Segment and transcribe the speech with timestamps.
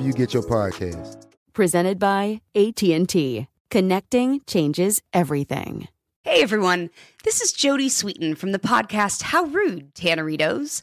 [0.00, 1.26] you get your podcast.
[1.52, 3.46] Presented by AT&T.
[3.70, 5.88] Connecting changes everything.
[6.22, 6.90] Hey everyone,
[7.24, 10.82] this is Jodie Sweetin from the podcast How Rude, Tanneritos.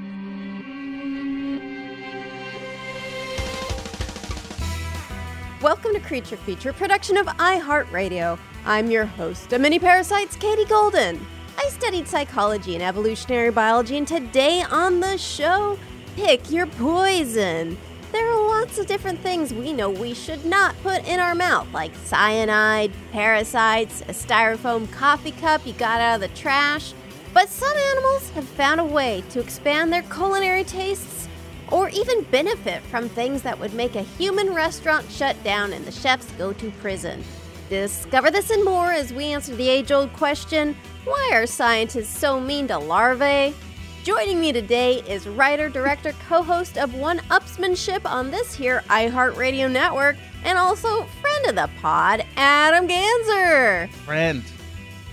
[5.61, 8.37] Welcome to Creature Feature, production of iHeartRadio.
[8.65, 11.25] I'm your host of Mini Parasites, Katie Golden.
[11.57, 15.79] I studied psychology and evolutionary biology, and today on the show,
[16.17, 17.79] pick your poison.
[18.13, 21.73] There are lots of different things we know we should not put in our mouth,
[21.73, 26.93] like cyanide, parasites, a styrofoam coffee cup you got out of the trash.
[27.33, 31.27] But some animals have found a way to expand their culinary tastes
[31.71, 35.91] or even benefit from things that would make a human restaurant shut down and the
[35.91, 37.25] chefs go to prison.
[37.71, 42.39] Discover this and more as we answer the age old question why are scientists so
[42.39, 43.55] mean to larvae?
[44.05, 49.71] Joining me today is writer, director, co host of One Upsmanship on this here iHeartRadio
[49.71, 53.89] network, and also friend of the pod, Adam Ganzer.
[54.05, 54.43] Friend.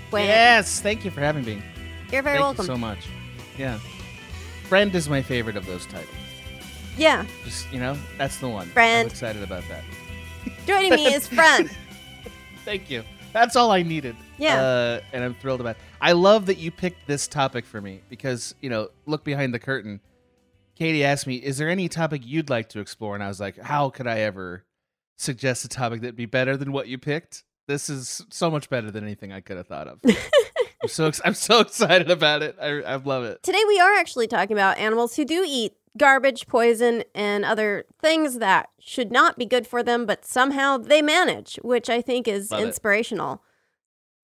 [0.09, 1.61] When- Yes, thank you for having me.
[2.11, 2.63] You're very thank welcome.
[2.63, 3.07] you so much.
[3.59, 3.77] Yeah,
[4.63, 6.07] friend is my favorite of those titles.
[6.97, 8.67] yeah, Just you know, that's the one.
[8.69, 9.01] Friend.
[9.05, 9.83] I'm excited about that.
[10.65, 11.69] joining me is friend.
[12.65, 13.03] Thank you.
[13.33, 14.15] That's all I needed.
[14.39, 14.59] Yeah.
[14.59, 15.77] Uh, and I'm thrilled about.
[16.01, 19.59] I love that you picked this topic for me because you know, look behind the
[19.59, 19.99] curtain.
[20.75, 23.57] Katie asked me, "Is there any topic you'd like to explore?" And I was like,
[23.57, 24.63] "How could I ever
[25.17, 27.43] suggest a topic that'd be better than what you picked?
[27.67, 29.99] This is so much better than anything I could have thought of."
[30.81, 32.55] I'm so ex- I'm so excited about it.
[32.61, 33.43] I I love it.
[33.43, 38.37] Today we are actually talking about animals who do eat garbage, poison, and other things
[38.37, 42.51] that should not be good for them, but somehow they manage, which I think is
[42.51, 42.75] Love it.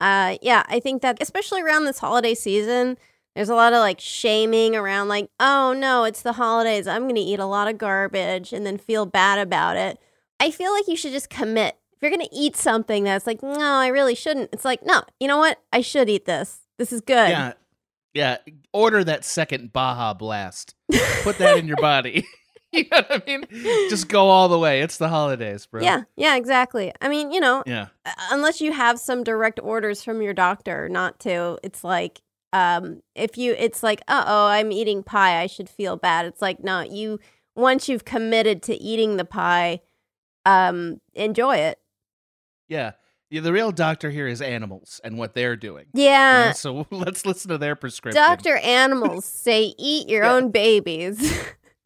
[0.02, 2.98] Uh, yeah, I think that especially around this holiday season,
[3.36, 6.88] there's a lot of like shaming around, like, oh no, it's the holidays.
[6.88, 10.00] I'm going to eat a lot of garbage and then feel bad about it.
[10.40, 11.78] I feel like you should just commit.
[11.94, 14.50] If you're gonna eat something that's like, no, I really shouldn't.
[14.52, 15.60] It's like, no, you know what?
[15.72, 16.60] I should eat this.
[16.78, 17.30] This is good.
[17.30, 17.54] Yeah.
[18.14, 18.38] Yeah.
[18.74, 20.76] Order that second Baja Blast.
[21.24, 22.26] Put that in your body.
[22.78, 23.46] you know what I mean?
[23.90, 24.82] Just go all the way.
[24.82, 25.82] It's the holidays, bro.
[25.82, 26.92] Yeah, yeah, exactly.
[27.02, 27.88] I mean, you know, Yeah.
[28.32, 32.22] unless you have some direct orders from your doctor not to, it's like,
[32.54, 36.26] um, if you, it's like, uh oh, I'm eating pie, I should feel bad.
[36.26, 37.20] It's like, no, you,
[37.56, 39.82] once you've committed to eating the pie,
[40.46, 41.80] um, enjoy it.
[42.68, 42.92] Yeah.
[43.32, 45.86] Yeah, the real doctor here is animals and what they're doing.
[45.94, 46.10] you know?
[46.10, 46.52] Yeah.
[46.52, 48.22] So let's listen to their prescription.
[48.22, 48.58] Dr.
[48.58, 50.34] Animals say eat your Yeah.
[50.34, 51.34] own babies.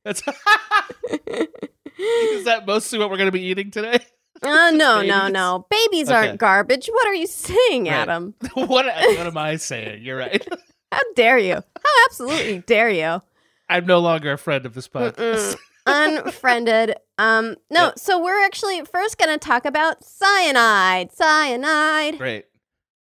[0.05, 0.21] That's
[1.99, 3.99] is that mostly what we're going to be eating today?
[4.43, 5.33] Oh, no, no, Babies?
[5.33, 5.65] no.
[5.69, 6.15] Babies Okay.
[6.27, 6.87] aren't garbage.
[6.87, 7.93] What are you saying, Right.
[7.93, 8.33] Adam?
[8.53, 10.03] what, what am I saying?
[10.03, 10.45] You're right.
[10.91, 11.55] How dare you?
[11.55, 13.21] How absolutely dare you?
[13.69, 15.55] I'm no longer a friend of this podcast.
[15.85, 16.95] Unfriended.
[17.17, 17.91] Um, no, Yeah.
[17.97, 21.11] so we're actually first going to talk about cyanide.
[21.11, 22.17] Cyanide.
[22.17, 22.45] Great.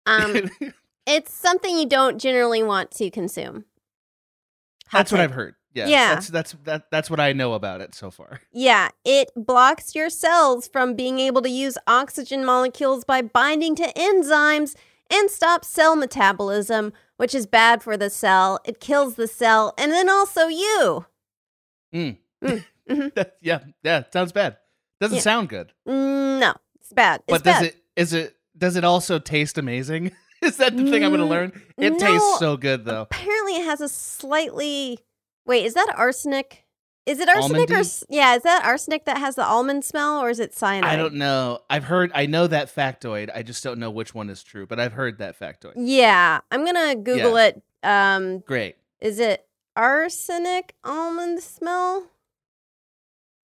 [0.06, 0.50] Um,
[1.06, 3.66] it's something you don't generally want to consume.
[4.88, 5.22] Hot that's what.
[5.22, 5.56] I've heard.
[5.74, 5.88] Yeah.
[5.88, 6.14] Yeah.
[6.16, 8.42] That's that's that, that's what I know about it so far.
[8.52, 13.92] Yeah, it blocks your cells from being able to use oxygen molecules by binding to
[13.96, 14.76] enzymes
[15.12, 18.60] and stops cell metabolism, which is bad for the cell.
[18.66, 21.06] It kills the cell and then also you.
[21.94, 22.18] Mm.
[22.44, 23.32] Mm, mhm.
[23.42, 23.60] yeah.
[23.84, 24.04] Yeah.
[24.12, 24.58] Sounds bad.
[25.02, 25.22] Doesn't Yeah.
[25.22, 25.74] sound good.
[25.86, 27.22] No, it's bad.
[27.28, 27.66] It's but does bad.
[27.66, 30.12] it is it does it also taste amazing?
[30.42, 31.52] is that the thing I'm going to learn?
[31.78, 31.98] It no.
[32.00, 33.02] tastes so good though.
[33.02, 35.00] Apparently, it has a slightly.
[35.46, 36.66] Wait, is that arsenic?
[37.06, 38.04] Is it arsenic or Almondy?
[38.10, 38.36] yeah?
[38.36, 40.90] Is that arsenic that has the almond smell, or is it cyanide?
[40.90, 41.60] I don't know.
[41.70, 43.30] I've heard I know that factoid.
[43.36, 45.74] I just don't know which one is true, but I've heard that factoid.
[45.76, 47.62] Yeah, I'm gonna Google it.
[47.84, 48.78] Um, Great.
[49.02, 49.46] is it
[49.76, 52.08] arsenic almond smell?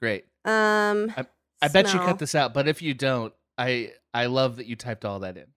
[0.02, 0.26] Great.
[0.46, 1.14] Um,
[1.62, 4.78] I bet you cut this out, but if you don't, I I love that you
[4.78, 5.48] typed all that in.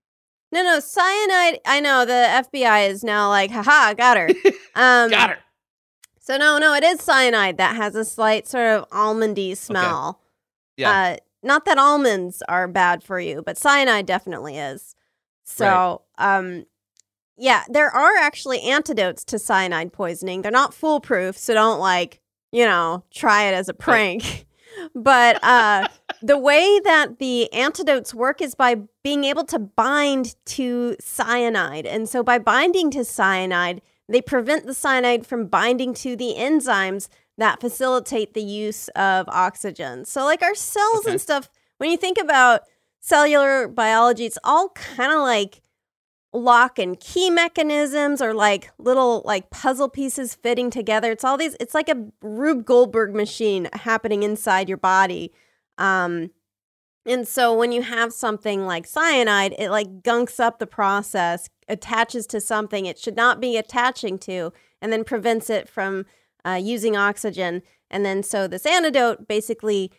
[0.51, 1.61] No, no, cyanide.
[1.65, 4.29] I know the FBI is now like, haha, got her.
[4.75, 5.37] Um, Got her.
[6.23, 10.21] So no, no, it is cyanide that has a slight sort of almondy smell.
[10.77, 10.91] Yeah.
[10.91, 14.95] Uh, not that almonds are bad for you, but cyanide definitely is.
[15.43, 16.65] So, um,
[17.37, 20.43] yeah, there are actually antidotes to cyanide poisoning.
[20.43, 22.21] They're not foolproof, so don't like,
[22.53, 24.47] you know, try it as a prank.
[24.95, 25.89] but uh,
[26.23, 31.85] the way that the antidotes work is by being able to bind to cyanide.
[31.85, 37.09] And so by binding to cyanide, they prevent the cyanide from binding to the enzymes
[37.39, 40.05] that facilitate the use of oxygen.
[40.05, 41.13] So, like our cells Okay.
[41.13, 42.63] and stuff, when you think about
[43.01, 45.61] cellular biology, it's all kind of like
[46.35, 51.11] lock and key mechanisms or like little like puzzle pieces fitting together.
[51.13, 55.33] It's all these, it's like a Rube Goldberg machine happening inside your body.
[55.79, 56.31] Um,
[57.05, 62.27] and so when you have something like cyanide, it like gunks up the process, attaches
[62.29, 66.07] to something it should not be attaching to, and then prevents it from
[66.47, 67.63] uh, using oxygen.
[67.91, 69.91] And then so this antidote basically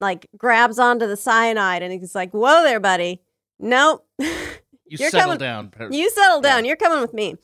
[0.00, 3.22] like grabs onto the cyanide and it's like, whoa there, buddy.
[3.58, 4.06] Nope.
[4.18, 4.26] You
[4.86, 5.92] You're settle coming- down.
[5.92, 6.64] You settle down.
[6.64, 6.68] Yeah.
[6.68, 7.36] You're coming with me.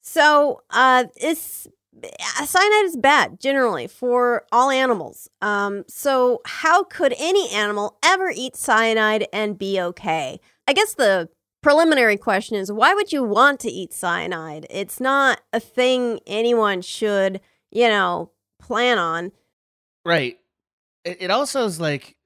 [0.00, 1.66] So, uh, it's
[2.02, 5.28] uh, cyanide is bad generally for all animals.
[5.42, 10.40] Um, so how could any animal ever eat cyanide and be okay?
[10.66, 11.28] I guess the
[11.62, 14.66] preliminary question is why would you want to eat cyanide?
[14.70, 19.32] It's not a thing anyone should, you know, plan on.
[20.04, 20.38] Right.
[21.04, 22.16] It, also is like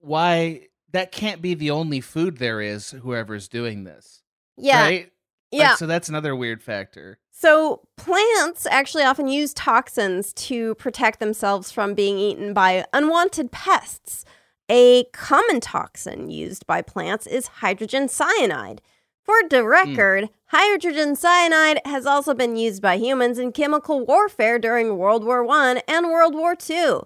[0.00, 2.90] why that can't be the only food there is.
[2.90, 4.22] Whoever's doing this.
[4.56, 4.82] Yeah.
[4.82, 5.00] Right.
[5.00, 5.12] Like,
[5.52, 5.74] Yeah.
[5.76, 7.18] so that's another weird factor.
[7.30, 14.24] So, plants actually often use toxins to protect themselves from being eaten by unwanted pests.
[14.68, 18.82] A common toxin used by plants is hydrogen cyanide.
[19.24, 24.98] For the record, hydrogen cyanide has also been used by humans in chemical warfare during
[24.98, 27.00] World War I and World War II.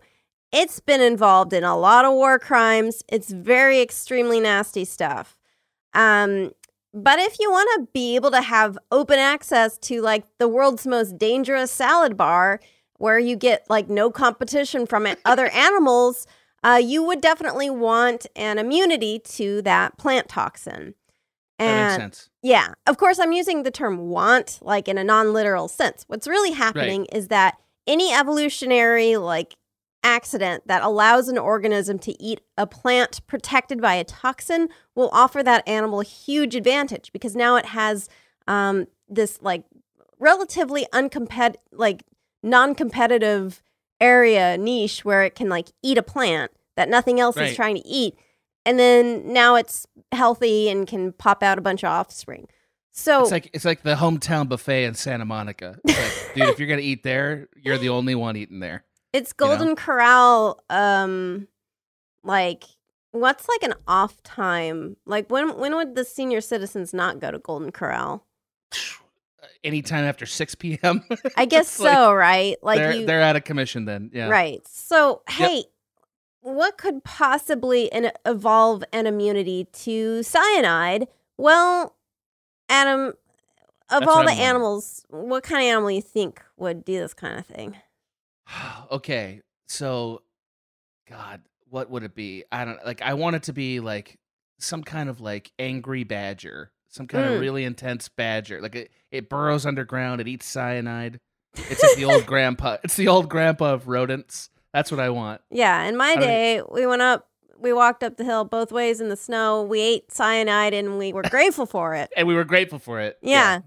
[0.53, 3.03] It's been involved in a lot of war crimes.
[3.09, 5.37] It's very extremely nasty stuff.
[5.95, 6.53] Um,
[6.93, 10.87] but if you want to be able to have open access to like the world's
[10.87, 12.61] most dangerous salad bar
[12.99, 16.27] where you get like no competition from other animals,
[16.63, 20.95] uh, you would definitely want an immunity to that plant toxin.
[21.59, 22.31] That And makes sense.
[22.43, 26.05] yeah, of course, I'm using the term want like in a non literal sense.
[26.09, 29.57] What's really happening is that any evolutionary like
[30.03, 35.43] accident that allows an organism to eat a plant protected by a toxin will offer
[35.43, 38.09] that animal a huge advantage because now it has
[38.49, 39.65] um, this like
[40.19, 42.03] relatively uncompet like
[42.43, 43.63] non-competitive
[44.01, 47.87] area niche where it can like eat a plant that nothing else is trying to
[47.87, 48.15] eat.
[48.67, 52.47] And then now it's healthy and can pop out a bunch of offspring.
[52.93, 55.79] So It's like it's like the hometown buffet in Santa Monica.
[55.85, 55.97] Like,
[56.35, 58.85] dude, if you're gonna eat there, you're the only one eating there.
[59.13, 59.57] It's you know?
[59.57, 60.63] Golden Corral.
[60.69, 61.49] Um,
[62.25, 62.65] like
[63.13, 64.97] what's like an off time?
[65.07, 68.27] Like when when would the senior citizens not go to Golden Corral?
[69.63, 71.05] Anytime after six p.m.
[71.37, 72.57] I guess It's like so, right?
[72.63, 74.11] Like they're you, they're out of commission then.
[74.13, 74.29] Yeah.
[74.29, 74.67] right?
[74.67, 75.65] So hey,
[76.41, 81.09] what could possibly an, evolve an immunity to cyanide?
[81.37, 81.97] Well,
[82.69, 83.15] Adam,
[83.91, 84.41] of That's all the I'm wondering.
[84.41, 87.77] animals, what kind of animal you think would do this kind of thing?
[88.91, 90.23] okay, so,
[91.09, 92.45] God, what would it be?
[92.51, 93.03] I don't like.
[93.03, 94.19] I want it to be like
[94.59, 97.35] some kind of like angry badger, some kind Mm.
[97.37, 98.61] of really intense badger.
[98.61, 100.21] Like it, it burrows underground.
[100.21, 101.19] It eats cyanide.
[101.55, 102.77] It's like the old grandpa.
[102.85, 104.51] It's the old grandpa of rodents.
[104.75, 105.41] That's what I want.
[105.51, 107.29] Yeah, in my day, we went up,
[107.59, 109.63] we walked up the hill both ways in the snow.
[109.63, 112.13] We ate cyanide and we were grateful for it.
[112.17, 113.19] And we were grateful for it.
[113.23, 113.61] Yeah.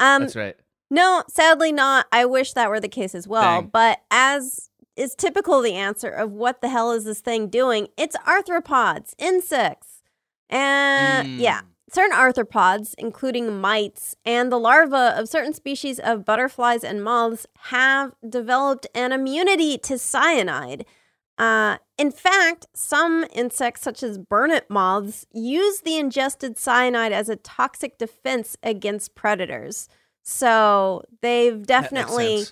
[0.00, 0.56] Um, that's right.
[0.90, 2.06] no, sadly not.
[2.12, 3.60] I wish that were the case as well.
[3.62, 3.70] Dang.
[3.72, 8.16] But as is typical the answer of what the hell is this thing doing, it's
[8.26, 10.02] arthropods, insects.
[10.50, 11.38] And Mm.
[11.40, 11.60] yeah,
[11.92, 18.14] certain arthropods, including mites and the larvae of certain species of butterflies and moths, have
[18.28, 20.86] developed an immunity to cyanide.
[21.38, 27.36] Uh, in fact, some insects, such as burnet moths, use the ingested cyanide as a
[27.36, 29.88] toxic defense against predators.
[30.22, 32.44] So they've definitely,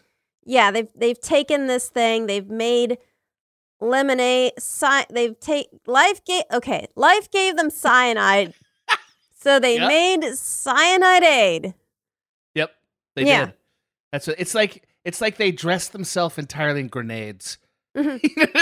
[0.44, 2.98] yeah, they've they've taken this thing, they've made
[3.80, 4.52] lemonade.
[4.58, 8.54] Cy- they've take life gave okay, life gave them cyanide,
[9.42, 9.88] so they Yep.
[9.88, 11.74] made cyanide aid.
[12.54, 12.70] Yep,
[13.16, 13.44] they Yeah.
[13.46, 13.54] did.
[14.12, 14.84] That's what it's like.
[15.04, 17.58] It's like they dressed themselves entirely in grenades.
[17.96, 18.20] Mhm.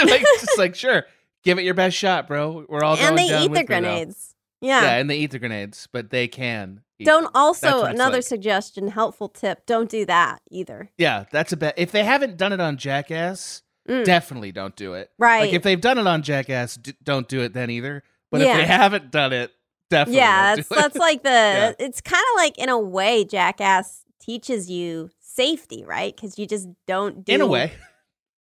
[0.09, 1.05] like just like sure,
[1.43, 2.65] give it your best shot, bro.
[2.67, 4.35] We're all and going they down eat the grenades.
[4.61, 4.81] Yeah.
[4.81, 4.95] Yeah.
[4.95, 6.81] and they eat the grenades, but they can.
[7.03, 7.31] Don't them.
[7.35, 8.23] also That's what it's another like.
[8.25, 9.65] suggestion, helpful tip.
[9.65, 10.89] Don't do that either.
[10.97, 11.75] Yeah, that's a bet.
[11.77, 14.03] If they haven't done it on Jackass, Mm.
[14.03, 15.11] definitely don't do it.
[15.17, 15.41] Right.
[15.45, 18.03] Like if they've done it on Jackass, d- don't do it then either.
[18.31, 19.51] But if they haven't done it,
[19.89, 20.17] definitely.
[20.17, 20.77] yeah, that's do it.
[20.77, 21.71] that's like the Yeah.
[21.79, 26.15] it's kind of like in a way Jackass teaches you safety, right?
[26.15, 27.71] Cuz you just don't do in a way.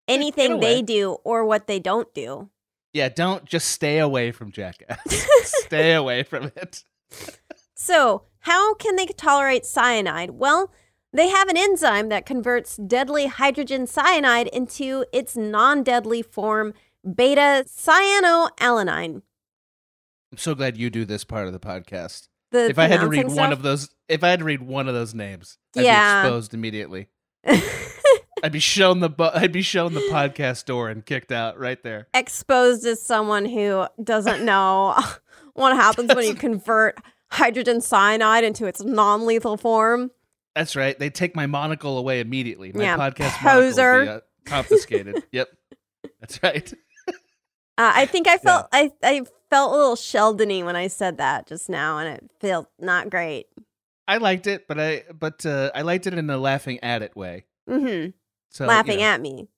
[0.06, 2.50] anything in a they do or what they don't do.
[2.92, 4.98] Yeah, don't just stay away from Jackass.
[5.44, 6.84] stay away from it.
[7.74, 10.30] So, how can they tolerate cyanide?
[10.30, 10.72] Well,
[11.12, 16.72] they have an enzyme that converts deadly hydrogen cyanide into its non deadly form,
[17.14, 19.22] beta cyanoalanine.
[20.32, 22.28] I'm so glad you do this part of the podcast.
[22.50, 24.62] The if I had to read pronouncing one of those, if I had to read
[24.62, 26.22] one of those names, I'd Yeah.
[26.22, 27.08] be exposed immediately.
[28.42, 31.82] I'd be shown the bu- I'd be shown the podcast door and kicked out right
[31.82, 32.06] there.
[32.14, 34.96] exposed as someone who doesn't know
[35.54, 36.98] what happens when you convert
[37.30, 40.10] hydrogen cyanide into its non lethal form.
[40.54, 40.98] That's right.
[40.98, 42.72] They take my monocle away immediately.
[42.72, 44.02] My Yeah, podcast poser.
[44.04, 45.22] be, uh, confiscated.
[45.32, 45.48] yep,
[46.20, 46.72] that's right.
[47.78, 51.46] Uh, I think I felt I, I felt a little Sheldony when I said that
[51.46, 53.46] just now, and it felt not great.
[54.08, 57.16] I liked it, but I but uh, I liked it in a laughing at it
[57.16, 57.44] way.
[57.70, 58.10] Mm-hmm.
[58.50, 59.48] So Laughing you know, at me.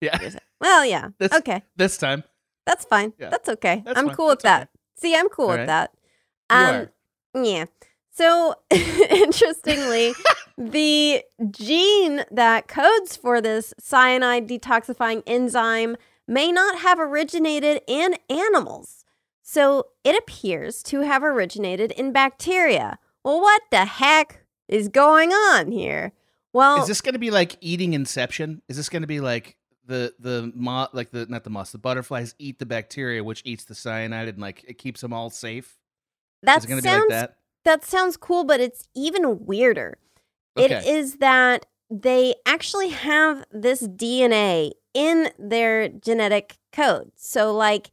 [0.00, 0.18] yeah.
[0.60, 1.10] Well, yeah.
[1.18, 1.62] This- okay.
[1.76, 2.24] This time,
[2.66, 3.12] That's fine.
[3.18, 3.28] Yeah.
[3.30, 3.82] That's okay.
[3.84, 4.16] That's I'm fine.
[4.16, 5.00] cool with That's that.
[5.00, 5.66] See, I'm cool All with right.
[5.66, 5.92] that.
[6.50, 6.88] You Um,
[7.36, 7.44] are.
[7.44, 7.64] yeah.
[8.10, 10.14] So interestingly,
[10.56, 15.96] the gene that codes for this cyanide detoxifying enzyme
[16.28, 19.04] may not have originated in animals.
[19.42, 22.98] So it appears to have originated in bacteria.
[23.24, 26.12] Well, what the heck is going on here?
[26.52, 28.62] Well, is this going to be like eating Inception?
[28.68, 29.56] Is this going to be like
[29.86, 33.64] the the moth, like the not the moths, the butterflies eat the bacteria, which eats
[33.64, 35.78] the cyanide, and like it keeps them all safe?
[36.42, 37.36] that is going to be sounds like that?
[37.64, 39.98] that sounds cool, but it's even weirder.
[40.56, 40.90] It Okay.
[40.98, 47.12] is that they actually have this DNA in their genetic code.
[47.14, 47.92] So, like,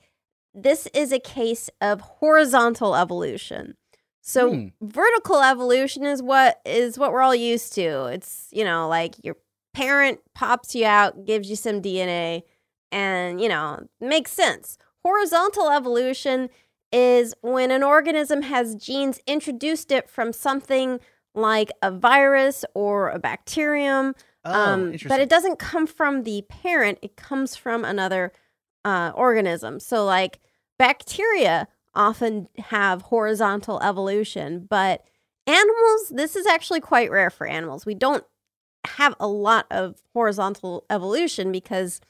[0.56, 3.76] this is a case of horizontal evolution.
[4.22, 4.68] So, Hmm.
[4.82, 8.06] vertical evolution is what is what we're all used to.
[8.06, 9.36] It's you know, like your
[9.74, 12.44] parent pops you out, gives you some DNA,
[12.92, 14.78] and you know, makes sense.
[15.04, 16.50] Horizontal evolution
[16.92, 21.00] is when an organism has genes introduced it from something
[21.36, 27.00] like a virus or a bacterium, Oh, um, but it doesn't come from the parent,
[27.02, 28.32] it comes from another
[28.84, 29.80] uh, organism.
[29.80, 30.40] So, like
[30.78, 35.04] bacteria often have horizontal evolution, but
[35.48, 37.86] animals, this is actually quite rare for animals.
[37.86, 38.24] We don't
[38.86, 42.02] have a lot of horizontal evolution because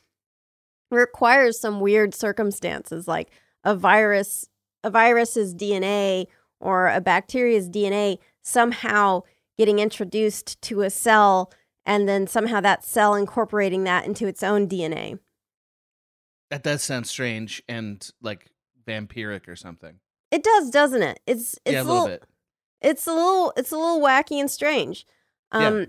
[0.92, 3.32] it requires some weird circumstances like
[3.64, 4.48] a virus
[4.84, 6.28] a virus's DNA
[6.60, 9.22] or a bacteria's DNA somehow
[9.58, 11.52] getting introduced to a cell
[11.86, 15.20] and then somehow that cell incorporating that into its own DNA.
[16.50, 18.50] That does sound strange and like
[18.88, 20.00] vampiric or something.
[20.32, 21.20] It does, doesn't it?
[21.26, 22.24] It's it's yeah, a little, little, bit.
[22.82, 25.06] it's a little it's a little wacky and strange.
[25.54, 25.68] Yeah.
[25.68, 25.88] Um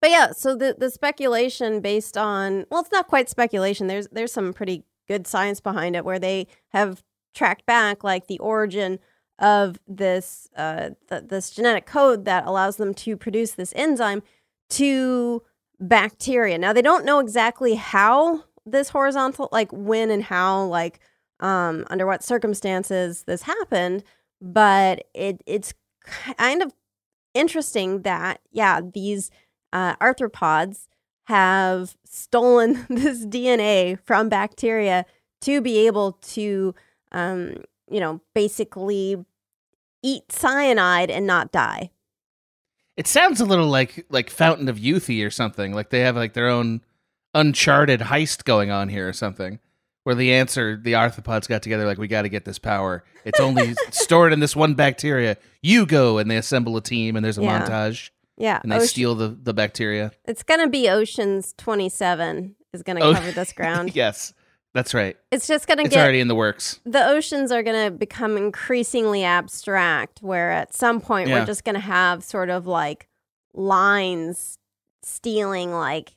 [0.00, 3.86] but yeah, so the the speculation based on well, it's not quite speculation.
[3.86, 7.02] There's there's some pretty good science behind it where they have
[7.34, 8.98] tracked back like the origin
[9.38, 14.22] of this uh th- this genetic code that allows them to produce this enzyme
[14.70, 15.42] to
[15.80, 16.58] bacteria.
[16.58, 21.00] Now they don't know exactly how this horizontal like when and how like
[21.40, 24.04] um under what circumstances this happened,
[24.40, 25.74] but it it's
[26.36, 26.72] kind of
[27.34, 29.30] interesting that yeah, these
[29.72, 30.86] uh, arthropods
[31.24, 35.04] have stolen this DNA from bacteria
[35.42, 36.74] to be able to,
[37.12, 37.56] um,
[37.90, 39.16] you know, basically
[40.02, 41.90] eat cyanide and not die.
[42.96, 45.72] It sounds a little like like Fountain of Youthy or something.
[45.74, 46.80] Like they have like their own
[47.34, 49.58] uncharted heist going on here or something.
[50.04, 53.04] Where the answer, the arthropods got together like we got to get this power.
[53.24, 55.38] It's only stored in this one bacteria.
[55.62, 57.66] You go, and they assemble a team, and there's a Yeah.
[57.66, 60.12] montage, Yeah, and they ocean- steal the the bacteria.
[60.26, 63.14] it's gonna be Ocean's Twenty Seven is gonna Oh.
[63.14, 63.96] cover this ground.
[63.96, 64.34] yes,
[64.74, 65.16] that's right.
[65.30, 66.80] It's just gonna It's get already in the works.
[66.84, 71.40] the oceans are going to become increasingly abstract where at some point Yeah.
[71.40, 73.08] we're just going to have sort of like
[73.68, 74.58] lines
[75.02, 76.14] stealing like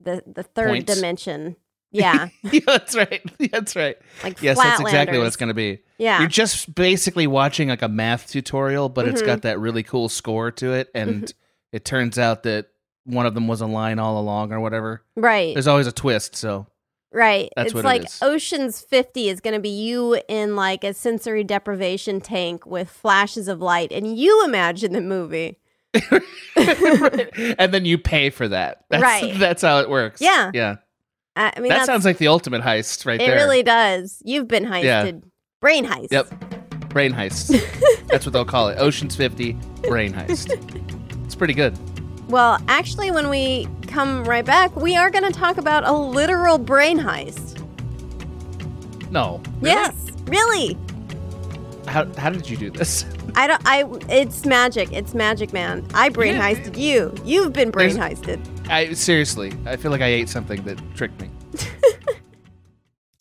[0.00, 0.94] the the third Points.
[0.94, 1.56] dimension
[1.92, 3.22] yeah yeah, that's right.
[3.52, 3.96] That's right.
[4.24, 5.78] like Yes, that's exactly what it's going to be.
[5.98, 9.26] yeah You're just basically watching like a math tutorial, but it's Mhm.
[9.26, 11.30] got that really cool score to it, and Mm-hmm.
[11.72, 12.66] it turns out that
[13.04, 15.04] one of them was a line all along or whatever.
[15.14, 16.66] right There's always a twist, so
[17.12, 20.92] right That's it's it like oceans 50 is going to be you in like a
[20.92, 25.58] sensory deprivation tank with flashes of light and you imagine the movie
[26.56, 28.84] and then you pay for that.
[28.90, 29.34] That's, Right.
[29.38, 30.20] That's how it works.
[30.20, 30.50] Yeah.
[30.52, 30.76] Yeah.
[31.36, 33.36] i, I mean that sounds like the ultimate heist right it there.
[33.38, 35.12] It really does you've been heisted Yeah.
[35.60, 36.88] brain heist Yep.
[36.90, 37.48] Brain heist.
[38.08, 38.78] That's what they'll call it.
[38.78, 39.52] Ocean's 50
[39.88, 40.50] brain heist.
[41.24, 41.76] It's pretty good.
[42.28, 46.58] Well, actually, when we come right back, we are going to talk about a literal
[46.58, 47.62] brain heist.
[49.10, 49.40] No.
[49.62, 49.94] Yes,
[50.26, 50.76] really.
[51.86, 53.04] How, how did you do this?
[53.36, 53.62] I don't.
[53.64, 53.84] I.
[54.08, 54.92] It's magic.
[54.92, 55.86] It's magic, man.
[55.94, 56.52] I brain Yeah.
[56.52, 57.14] heisted you.
[57.24, 58.40] You've been brain heisted.
[58.68, 61.30] I seriously, I feel like I ate something that tricked me.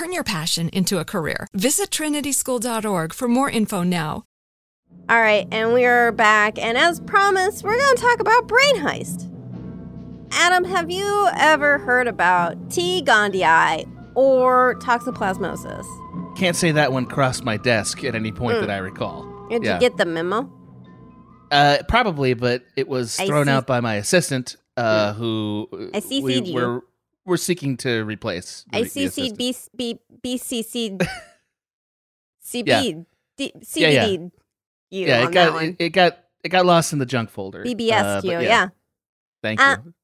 [0.00, 1.46] Turn your passion into a career.
[1.52, 4.24] Visit trinityschool.org for more info now.
[5.10, 6.58] All right, and we are back.
[6.58, 9.30] And as promised, we're going to talk about brain heist.
[10.32, 13.02] Adam, have you ever heard about T.
[13.04, 15.84] gondii or toxoplasmosis?
[16.34, 18.60] Can't say that one crossed my desk at any point Mm.
[18.62, 19.26] that I recall.
[19.50, 19.74] Did Yeah.
[19.74, 20.50] you get the memo?
[21.50, 26.00] Uh, probably, but it was thrown see- out by my assistant, uh, who uh, I
[26.00, 26.54] CC'd we you.
[26.54, 26.84] were
[27.30, 28.64] we're seeking to replace.
[28.70, 29.38] the- I CC'd.
[29.38, 30.98] B, B, BCC
[32.44, 32.82] CB Yeah.
[32.82, 34.06] D, Yeah, yeah.
[34.06, 34.30] CBD
[34.90, 37.64] you Yeah, it got it, it got it got lost in the junk folder.
[37.64, 38.68] BBS Uh, you, yeah.
[39.42, 39.94] Thank Uh, you.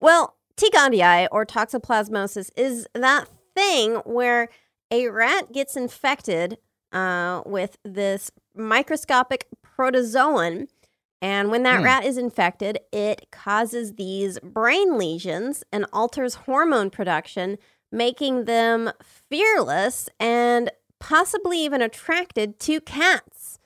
[0.00, 0.70] Well, T.
[0.70, 4.48] gondii or toxoplasmosis is that thing where
[4.90, 6.58] a rat gets infected
[6.92, 10.68] uh, with this microscopic protozoan.
[11.20, 11.84] And when that Hmm.
[11.84, 17.58] rat is infected, it causes these brain lesions and alters hormone production,
[17.90, 23.58] making them fearless and possibly even attracted to cats.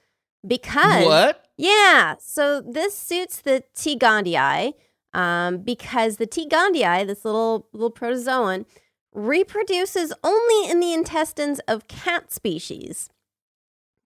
[0.46, 1.46] Because What?
[1.56, 3.96] yeah, so this suits the T.
[3.98, 4.72] gondii
[5.14, 6.48] um, because the T.
[6.48, 8.64] gondii, this little little protozoan,
[9.14, 13.10] reproduces only in the intestines of cat species.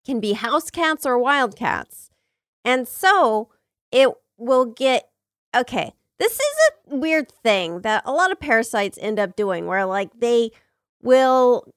[0.05, 2.06] Can be house cats or wild cats,
[2.67, 3.49] and so
[3.91, 5.09] it will get
[5.57, 5.93] okay.
[6.19, 6.57] This is
[6.91, 10.51] a weird thing that a lot of parasites end up doing, where like they
[11.01, 11.73] will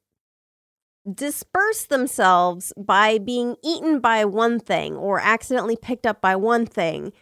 [1.14, 7.14] disperse themselves by being eaten by one thing or accidentally picked up by one thing.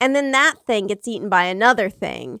[0.00, 2.40] And then that thing gets eaten by another thing.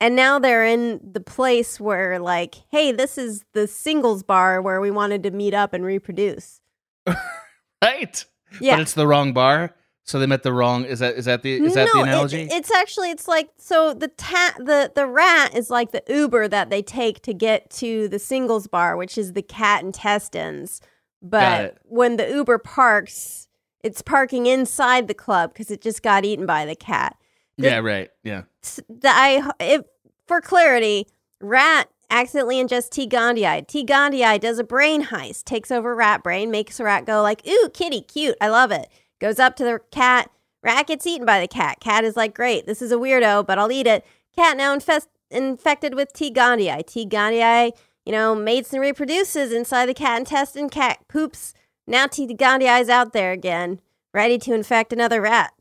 [0.00, 4.80] And now they're in the place where, like, hey, this is the singles bar where
[4.80, 6.60] we wanted to meet up and reproduce.
[7.82, 8.24] right?
[8.60, 8.74] Yeah.
[8.74, 9.74] But it's the wrong bar.
[10.06, 10.84] So they met the wrong.
[10.84, 12.48] Is that is that the is that no, the it- analogy?
[12.50, 16.70] it's actually it's like so the ta- the the rat is like the Uber that
[16.70, 20.80] they take to get to the singles bar, which is the cat intestines.
[21.22, 23.48] But when the Uber parks,
[23.82, 27.16] it's parking inside the club because it just got eaten by the cat.
[27.58, 28.08] the- yeah, right.
[28.22, 28.42] Yeah.
[28.88, 29.82] the I if
[30.28, 31.08] for clarity,
[31.40, 33.08] rat accidentally ingests T.
[33.08, 33.66] gondii.
[33.66, 33.84] T.
[33.84, 38.02] gondii does a brain heist, takes over rat brain, makes rat go like, "Ooh, kitty,
[38.02, 38.88] cute, I love it."
[39.20, 40.30] Goes up to the cat.
[40.62, 41.80] Rat gets eaten by the cat.
[41.80, 44.04] Cat is like, "Great, this is a weirdo, but I'll eat it."
[44.36, 46.32] Cat now infest, infected with T.
[46.32, 46.84] gondii.
[46.86, 47.06] T.
[47.06, 47.72] gondii,
[48.04, 50.68] you know, mates and reproduces inside the cat intestine.
[50.68, 51.54] Cat poops.
[51.86, 52.26] Now T.
[52.26, 53.80] gondii is out there again,
[54.12, 55.52] ready to infect another rat.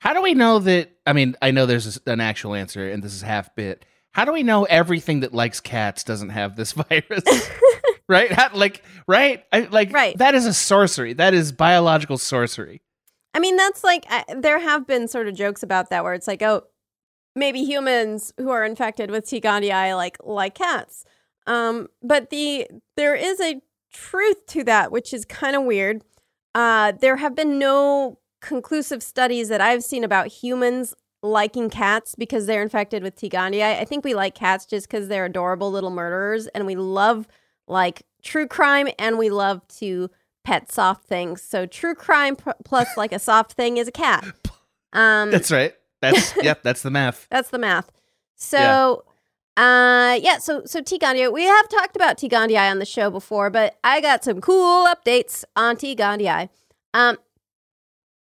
[0.00, 0.90] How do we know that?
[1.06, 3.84] I mean, I know there's an actual answer, and this is half bit.
[4.14, 7.50] How do we know everything that likes cats doesn't have this virus?
[8.08, 8.32] right?
[8.32, 9.44] How, like, right?
[9.52, 10.16] I, like, Right.
[10.16, 11.12] That is a sorcery.
[11.12, 12.80] That is biological sorcery.
[13.34, 16.28] I mean, that's like I, there have been sort of jokes about that where it's
[16.28, 16.62] like, oh,
[17.34, 19.40] maybe humans who are infected with T.
[19.40, 21.04] gondii like like cats.
[21.48, 23.60] Um, but the there is a
[23.92, 26.04] truth to that, which is kind of weird.
[26.54, 32.46] Uh, there have been no conclusive studies that I've seen about humans liking cats because
[32.46, 33.28] they're infected with T.
[33.30, 33.62] gondii.
[33.62, 37.26] I think we like cats just because they're adorable little murderers, and we love
[37.66, 40.10] like true crime, and we love to
[40.44, 41.40] pet soft things.
[41.42, 44.24] So true crime p- plus like a soft thing is a cat.
[44.96, 45.74] Um, That's right.
[46.00, 46.62] That's yep.
[46.62, 47.26] That's the math.
[47.28, 47.90] that's the math.
[48.36, 49.02] So,
[49.56, 50.38] uh, yeah.
[50.38, 53.76] So, so T Gondii, we have talked about T Gondii on the show before, but
[53.82, 56.48] I got some cool updates on T Gondii.
[56.92, 57.18] Um,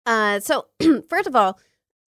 [0.05, 0.67] uh, so
[1.09, 1.59] first of all,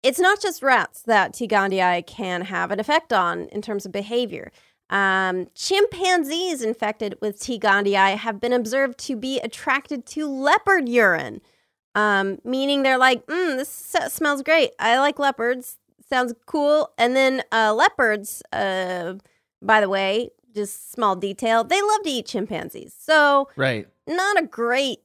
[0.03, 3.91] it's not just rats that T Gondii can have an effect on in terms of
[3.91, 4.51] behavior.
[4.89, 7.57] Um, chimpanzees infected with T.
[7.57, 11.41] gondii have been observed to be attracted to leopard urine,
[11.95, 14.71] um, meaning they're like, mm, this s- smells great.
[14.79, 15.77] I like leopards.
[16.09, 16.91] Sounds cool.
[16.97, 19.15] And then uh, leopards, uh,
[19.63, 22.93] by the way, just small detail, they love to eat chimpanzees.
[22.99, 23.87] So Right.
[24.05, 24.99] not a great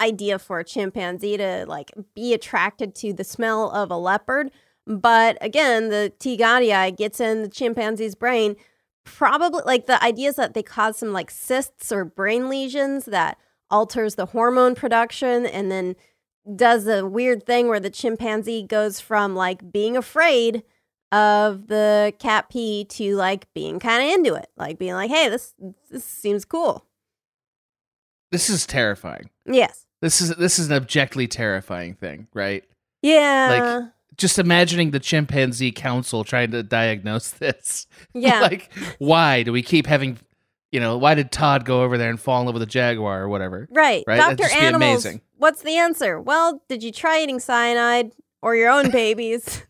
[0.00, 4.50] idea for a chimpanzee to like be attracted to the smell of a leopard.
[4.86, 6.36] But again, the T.
[6.36, 8.56] gondii gets in the chimpanzee's brain.
[9.04, 13.38] Probably like the idea is that they cause some like cysts or brain lesions that
[13.70, 15.96] alters the hormone production and then
[16.56, 20.62] does a weird thing where the chimpanzee goes from like being afraid
[21.12, 25.28] of the cat pee to like being kind of into it, like being like, "Hey,
[25.28, 25.54] this
[25.90, 26.86] this seems cool."
[28.30, 29.28] This is terrifying.
[29.44, 29.86] Yes.
[30.00, 32.64] This is this is an objectively terrifying thing, right?
[33.02, 33.80] Yeah.
[33.80, 37.86] Like just imagining the chimpanzee council trying to diagnose this.
[38.14, 38.40] yeah.
[38.40, 40.18] like, why do we keep having,
[40.72, 43.22] you know, why did Todd go over there and fall in love with a jaguar
[43.22, 43.66] or whatever?
[43.70, 44.04] right.
[44.06, 44.16] right?
[44.18, 44.48] That'd Dr.
[44.50, 45.04] be Animals.
[45.06, 45.20] amazing.
[45.38, 46.20] What's the answer?
[46.20, 49.62] Well, did you try eating cyanide or your own babies?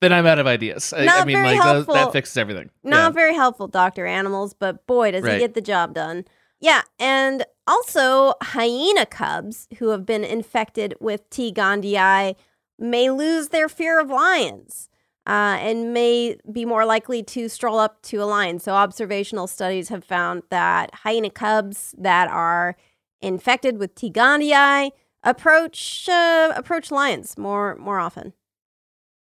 [0.00, 0.92] Then I'm out of ideas.
[0.92, 1.94] I, I Not mean, very like, helpful.
[1.94, 2.70] that fixes everything.
[2.84, 3.10] Not Yeah.
[3.10, 4.06] very helpful, Dr.
[4.06, 5.34] Animals, but boy, does Right.
[5.34, 6.24] he get the job done.
[6.60, 11.52] Yeah, and also hyena cubs who have been infected with T.
[11.52, 12.34] gondii
[12.78, 14.88] may lose their fear of lions
[15.26, 18.58] uh, and may be more likely to stroll up to a lion.
[18.58, 22.76] So, observational studies have found that hyena cubs that are
[23.20, 24.10] infected with T.
[24.10, 24.90] gondii
[25.24, 28.32] approach uh, approach lions more more often.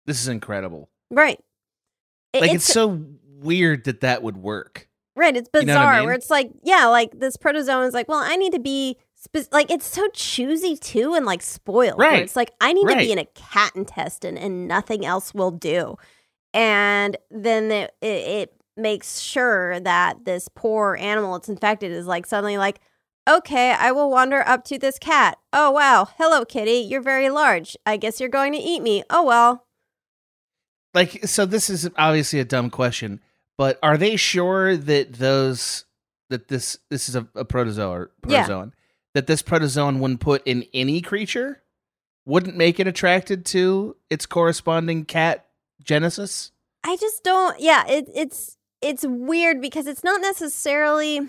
[0.06, 0.90] This is incredible.
[1.10, 1.40] Right.
[2.34, 4.90] It- Like, it's, so weird that that would work.
[5.16, 5.84] Right, it's You bizarre.
[5.84, 6.06] know I mean?
[6.06, 9.52] Where it's like, yeah, like this protozoan is like, well, I need to be spe-
[9.52, 12.00] like, it's so choosy too, and like spoiled.
[12.00, 12.24] Right.
[12.24, 15.98] it's like I need to be in a cat intestine, and nothing else will do.
[16.54, 22.26] And then it, it, it makes sure that this poor animal it's infected is like
[22.26, 22.80] suddenly like,
[23.30, 25.38] okay, I will wander up to this cat.
[25.54, 26.72] Oh wow, hello, kitty.
[26.88, 27.78] You're very large.
[27.86, 29.04] I guess you're going to eat me.
[29.12, 29.66] Oh well.
[30.94, 33.20] Like, so this is obviously a dumb question,
[33.58, 35.86] but are they sure that those
[36.30, 38.46] that this this is a, a protozoa or Yeah.
[38.48, 38.72] protozoan
[39.14, 41.62] that this protozoan wouldn't put in any creature
[42.26, 45.46] wouldn't make it attracted to its corresponding cat
[45.84, 46.52] genesis?
[46.86, 47.60] I just don't.
[47.60, 51.22] Yeah, it, it's it's weird because it's not necessarily.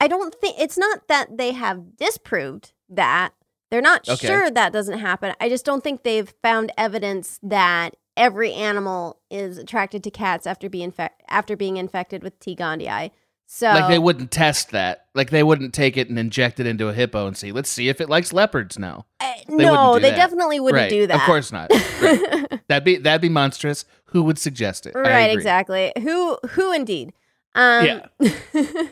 [0.00, 3.32] I don't think it's not that they have disproved that
[3.70, 4.26] they're not Okay.
[4.26, 5.34] sure that doesn't happen.
[5.40, 10.68] I just don't think they've found evidence that every animal is attracted to cats after
[10.68, 12.54] being infe- after being infected with T.
[12.54, 13.10] gondii.
[13.46, 15.06] So Like they wouldn't test that.
[15.14, 17.50] Like they wouldn't take it and inject it into a hippo and see.
[17.50, 19.06] Let's see if it likes leopards now.
[19.18, 20.16] Uh, wouldn't no, they that.
[20.16, 20.90] definitely wouldn't right.
[20.90, 21.16] do that.
[21.16, 21.72] Of course not.
[22.00, 22.60] Right.
[22.68, 23.84] that'd be that'd be monstrous.
[24.06, 24.94] Who would suggest it?
[24.94, 27.12] Right exactly who who indeed
[27.56, 28.06] um Yeah.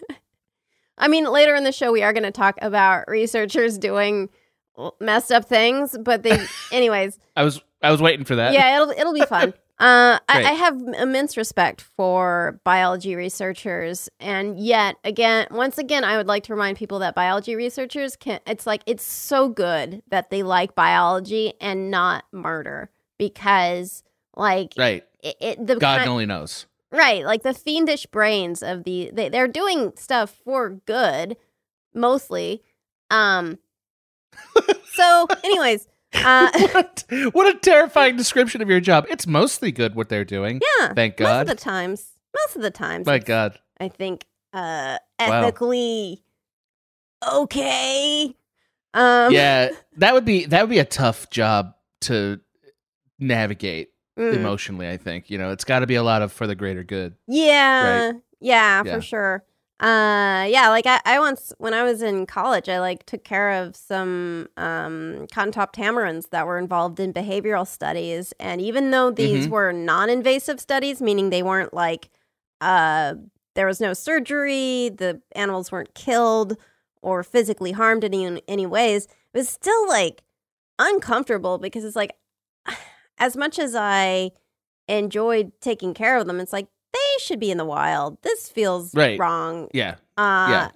[1.01, 4.31] I mean, later in the show, we are going to talk about researchers doing
[5.01, 7.19] messed up things, but they, anyways.
[7.37, 8.53] I was I was waiting for that.
[8.53, 9.55] Yeah, it'll it'll be fun.
[9.81, 16.17] Uh, I, I have immense respect for biology researchers, and yet again, once again, I
[16.17, 18.41] would like to remind people that biology researchers can.
[18.45, 24.03] It's like it's so good that they like biology and not murder because,
[24.35, 25.05] like, Right.
[25.23, 26.67] it, it the God kind- only knows.
[26.91, 31.37] Right, like the fiendish brains of the they, they're doing stuff for good
[31.95, 32.63] mostly.
[33.13, 33.61] Um
[34.93, 39.07] so anyways, uh what, what a terrifying description of your job.
[39.11, 40.61] It's mostly good what they're doing.
[40.81, 41.47] yeah, Thank God.
[41.47, 43.59] most of the times, most of the times My God.
[43.81, 45.43] I think uh Wow.
[45.43, 46.23] ethically
[47.33, 48.35] okay.
[48.95, 52.41] Um yeah, that would be that would be a tough job to
[53.19, 54.33] navigate mm.
[54.35, 54.89] emotionally.
[54.89, 57.15] I think you know it's got to be a lot of for the greater good.
[57.27, 58.13] Yeah.
[58.41, 58.95] Yeah, Yeah.
[58.95, 59.45] for sure.
[59.81, 63.53] Uh yeah, like I, I once when I was in college, I like took care
[63.63, 68.33] of some um cotton top tamarins that were involved in behavioral studies.
[68.41, 69.51] And even though these Mhm.
[69.51, 72.11] were non-invasive studies, meaning they weren't like
[72.61, 73.15] uh
[73.55, 76.57] there was no surgery, the animals weren't killed
[77.01, 80.23] or physically harmed in any, any ways, it was still like
[80.79, 82.13] uncomfortable because it's like
[83.19, 84.33] as much as I
[84.89, 88.19] enjoyed taking care of them, it's like they should be in the wild.
[88.23, 89.19] This feels Right.
[89.19, 89.69] wrong.
[89.73, 90.71] Yeah, Uh, Yeah.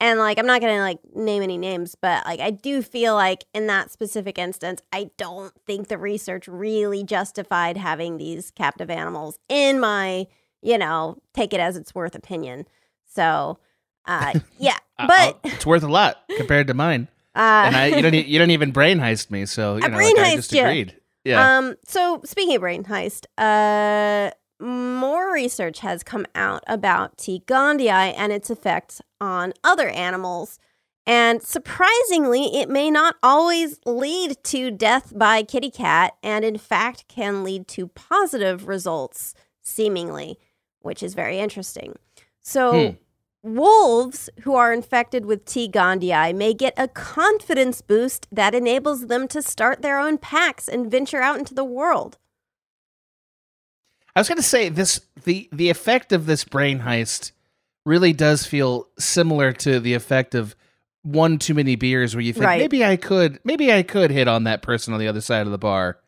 [0.00, 3.44] And like, I'm not gonna like name any names, but like, I do feel like
[3.54, 9.38] in that specific instance, I don't think the research really justified having these captive animals
[9.48, 10.26] in my,
[10.60, 12.66] you know, take it as it's worth opinion.
[13.06, 13.58] So,
[14.06, 17.06] uh, yeah, but it's worth a lot compared to mine.
[17.36, 19.96] uh, And I you don't you don't even brain heist me, so you I know
[19.98, 20.64] brain like, I heist just ya.
[20.64, 20.96] agreed.
[21.24, 21.58] Yeah.
[21.58, 21.76] Um.
[21.86, 27.42] So speaking of brain heist, uh, more research has come out about T.
[27.46, 30.58] gondii and its effects on other animals.
[31.04, 37.08] And surprisingly, it may not always lead to death by kitty cat, and in fact,
[37.08, 40.38] can lead to positive results, seemingly,
[40.80, 41.96] which is very interesting.
[42.40, 42.90] So,
[43.42, 43.54] Hmm.
[43.54, 45.68] wolves who are infected with T.
[45.68, 50.88] gondii may get a confidence boost that enables them to start their own packs and
[50.88, 52.18] venture out into the world.
[54.14, 57.32] I was going to say this the the effect of this brain heist
[57.86, 60.54] really does feel similar to the effect of
[61.02, 62.60] one too many beers where you think Right.
[62.60, 65.52] maybe I could maybe I could hit on that person on the other side of
[65.52, 65.98] the bar,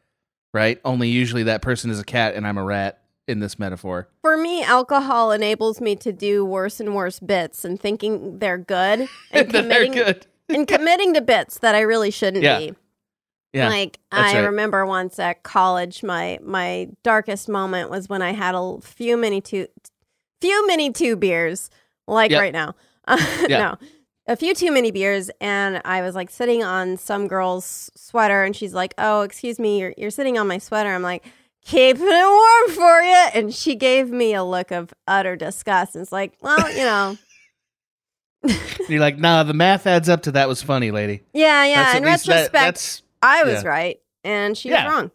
[0.52, 0.80] right?
[0.84, 4.06] Only usually that person is a cat and I'm a rat in this metaphor.
[4.20, 9.08] For me, alcohol enables me to do worse and worse bits and thinking they're good
[9.32, 10.26] and committing good.
[10.50, 12.58] and committing to bits that I really shouldn't Yeah.
[12.58, 12.74] be.
[13.54, 13.68] Yeah.
[13.68, 14.40] Like I right.
[14.46, 19.40] remember once at college, my my darkest moment was when I had a few mini
[19.40, 19.68] two,
[20.40, 21.70] few mini two beers,
[22.06, 22.40] like Yep.
[22.40, 22.74] right now.
[23.48, 23.58] Yeah.
[23.58, 23.74] no,
[24.26, 28.56] a few too many beers, and I was like sitting on some girl's sweater, and
[28.56, 31.24] she's like, "Oh, excuse me, you're you're sitting on my sweater." I'm like.
[31.66, 33.26] Keeping it warm for you.
[33.32, 35.94] And she gave me a look of utter disgust.
[35.94, 37.16] And it's like, well, you know,
[38.88, 41.22] You're like, nah, the math adds up to that was funny, lady.
[41.32, 41.84] yeah, yeah.
[41.84, 43.68] That's In least that- retrospect, that's I was yeah.
[43.68, 44.00] right.
[44.22, 44.84] And she Yeah.
[44.87, 45.10] was wrong.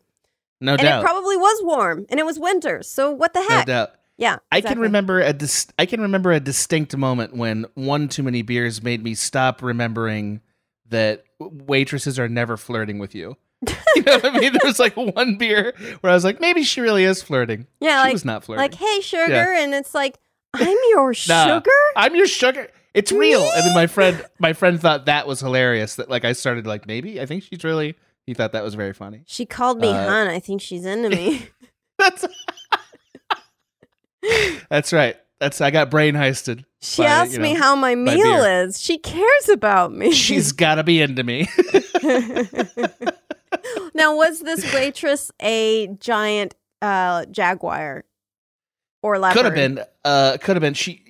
[0.62, 1.02] no and doubt.
[1.02, 2.84] it probably was warm and it was winter.
[2.84, 3.65] So what the no heck?
[3.67, 3.91] doubt.
[4.17, 4.38] Yeah.
[4.52, 8.41] I can remember a dis- I can remember a distinct moment when one too many
[8.41, 10.41] beers made me stop remembering
[10.89, 13.38] that waitresses are never flirting with you.
[13.95, 14.52] you know what I mean?
[14.54, 17.67] There was like one beer where I was like, maybe she really is flirting.
[17.80, 18.62] Yeah, she like- was not flirting.
[18.63, 19.54] Like, hey, sugar.
[19.54, 20.17] And it's like,
[20.54, 21.45] I'm your Nah.
[21.45, 21.72] sugar?
[21.95, 22.69] I'm your sugar.
[22.93, 23.43] It's real.
[23.43, 25.95] And then my friend, my friend thought that was hilarious.
[25.95, 27.95] That like I started like maybe I think she's really.
[28.25, 29.23] He thought that was very funny.
[29.25, 30.28] She called me Uh, hun.
[30.28, 31.47] I think she's into me.
[31.97, 32.25] That's
[34.69, 35.17] that's right.
[35.39, 36.65] That's I got brain heisted.
[36.82, 38.82] She by, asked you me how my meal is.
[38.82, 40.12] She cares about me.
[40.12, 41.47] She's got to be into me.
[43.93, 48.04] now, was this waitress a giant uh, jaguar
[49.02, 49.36] or leopard?
[49.36, 49.84] could have been.
[50.04, 50.73] Uh, could have been.
[50.73, 51.09] She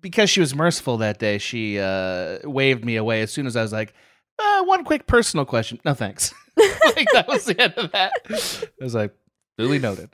[0.00, 1.38] because she was merciful that day.
[1.38, 3.94] She uh waved me away as soon as I was like,
[4.38, 5.80] uh, one quick personal question.
[5.84, 6.32] No thanks.
[6.56, 8.12] like that was the end of that.
[8.30, 9.14] I was like,
[9.56, 10.10] duly noted.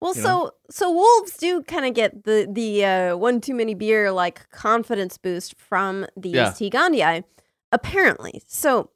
[0.00, 0.50] Well, you so know?
[0.70, 5.16] so wolves do kind of get the the uh, one too many beer like confidence
[5.18, 6.50] boost from these Yeah.
[6.52, 6.68] T.
[6.70, 7.24] gondii,
[7.72, 8.42] apparently.
[8.46, 8.90] So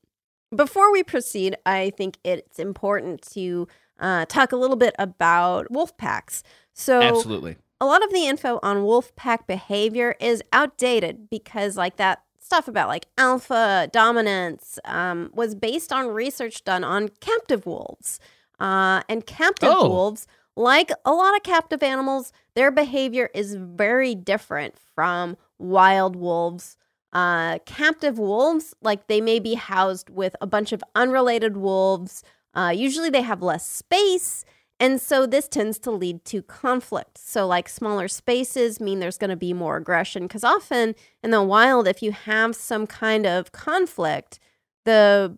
[0.54, 3.68] before we proceed, I think it's important to
[4.00, 6.42] uh, talk a little bit about wolf packs.
[6.74, 7.57] So Absolutely.
[7.80, 12.66] A lot of the info on wolf pack behavior is outdated because like that stuff
[12.68, 18.18] about like alpha dominance um, was based on research done on captive wolves
[18.60, 19.88] uh, and captive Oh.
[19.88, 26.76] wolves like a lot of captive animals their behavior is very different from wild wolves
[27.12, 32.22] Uh, captive wolves, like they may be housed with a bunch of unrelated wolves.
[32.54, 34.44] Uh, usually they have less space.
[34.80, 37.18] And so this tends to lead to conflict.
[37.18, 41.42] So, like smaller spaces mean there's going to be more aggression because often in the
[41.42, 44.38] wild, if you have some kind of conflict,
[44.84, 45.36] the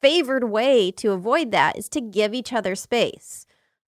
[0.00, 3.44] favored way to avoid that is to give each other space.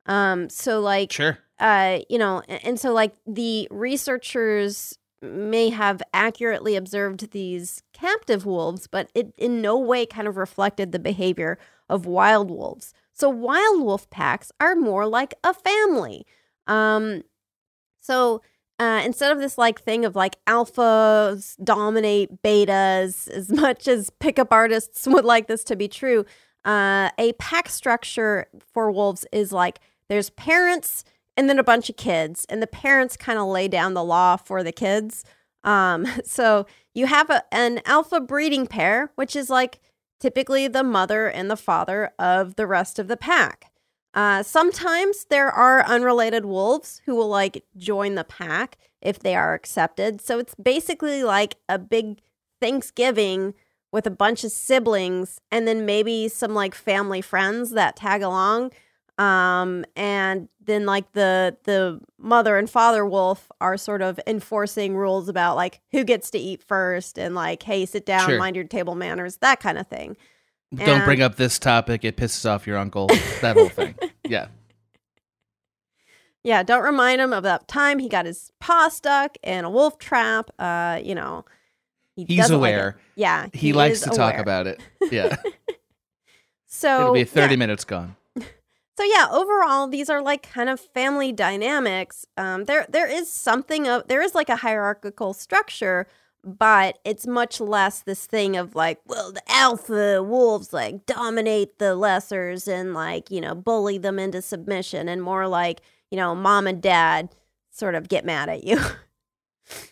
[0.06, 1.38] Um, so, like, Sure.
[1.58, 8.44] uh, you know, a- and so like the researchers may have accurately observed these captive
[8.46, 11.58] wolves, but it in no way kind of reflected the behavior
[11.88, 12.92] of wild wolves.
[13.12, 16.26] So wild wolf packs are more like a family.
[16.66, 17.22] Um,
[18.00, 18.42] so
[18.78, 24.52] uh, instead of this like thing of like alphas dominate betas, as much as pickup
[24.52, 26.24] artists would like this to be true,
[26.64, 31.04] uh, a pack structure for wolves is like there's parents
[31.36, 34.36] and then a bunch of kids, and the parents kind of lay down the law
[34.36, 35.24] for the kids.
[35.64, 39.80] Um, so you have a, an alpha breeding pair, which is like
[40.20, 43.72] typically the mother and the father of the rest of the pack.
[44.12, 49.54] Uh, sometimes there are unrelated wolves who will like join the pack if they are
[49.54, 50.20] accepted.
[50.20, 52.20] So it's basically like a big
[52.60, 53.54] Thanksgiving
[53.92, 58.72] with a bunch of siblings and then maybe some like family friends that tag along.
[59.20, 65.28] Um, and then like the the mother and father wolf are sort of enforcing rules
[65.28, 68.38] about like who gets to eat first and like hey sit down Sure.
[68.38, 70.16] mind your table manners that kind of thing.
[70.74, 72.04] Don't bring up this topic.
[72.04, 73.08] It pisses off your uncle.
[73.42, 73.94] That whole thing.
[74.26, 74.46] Yeah.
[76.42, 79.98] Yeah, don't remind him of that time he got his paw stuck in a wolf
[79.98, 80.50] trap.
[80.58, 81.44] Uh, you know,
[82.16, 82.98] he He's doesn't like aware.
[83.16, 84.80] yeah, He, likes is to talk about it.
[85.10, 85.36] Yeah.
[86.66, 87.56] So It'll be 30 yeah.
[87.58, 88.14] minutes gone.
[89.00, 92.26] So yeah, overall, these are like kind of family dynamics.
[92.36, 96.06] Um, there there is something of there is like a hierarchical structure,
[96.44, 101.96] but it's much less this thing of like, well, the alpha wolves like dominate the
[101.96, 106.66] lessers and like you know bully them into submission, and more like you know mom
[106.66, 107.30] and dad
[107.70, 108.78] sort of get mad at you.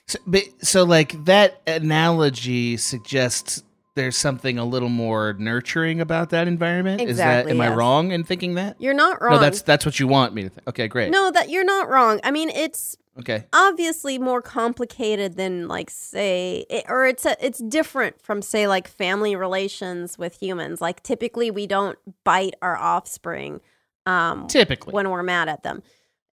[0.08, 3.62] So, but, so like that analogy suggests
[3.98, 7.00] there's something a little more nurturing about that environment.
[7.02, 8.76] Is that Exactly, am I wrong in thinking that?
[8.80, 9.32] You're not wrong.
[9.34, 10.66] No, that's that's what you want me to think.
[10.68, 11.10] Okay, great.
[11.10, 12.20] no, that you're not wrong.
[12.24, 13.46] I mean, it's Okay.
[13.52, 18.86] obviously more complicated than like say it, or it's a, it's different from say like
[18.86, 23.60] family relations with humans like typically we don't bite our offspring
[24.06, 24.92] um Typically.
[24.92, 25.82] when we're mad at them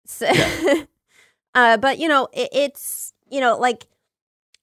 [0.05, 0.27] so
[1.55, 3.85] uh but you know it, it's you know like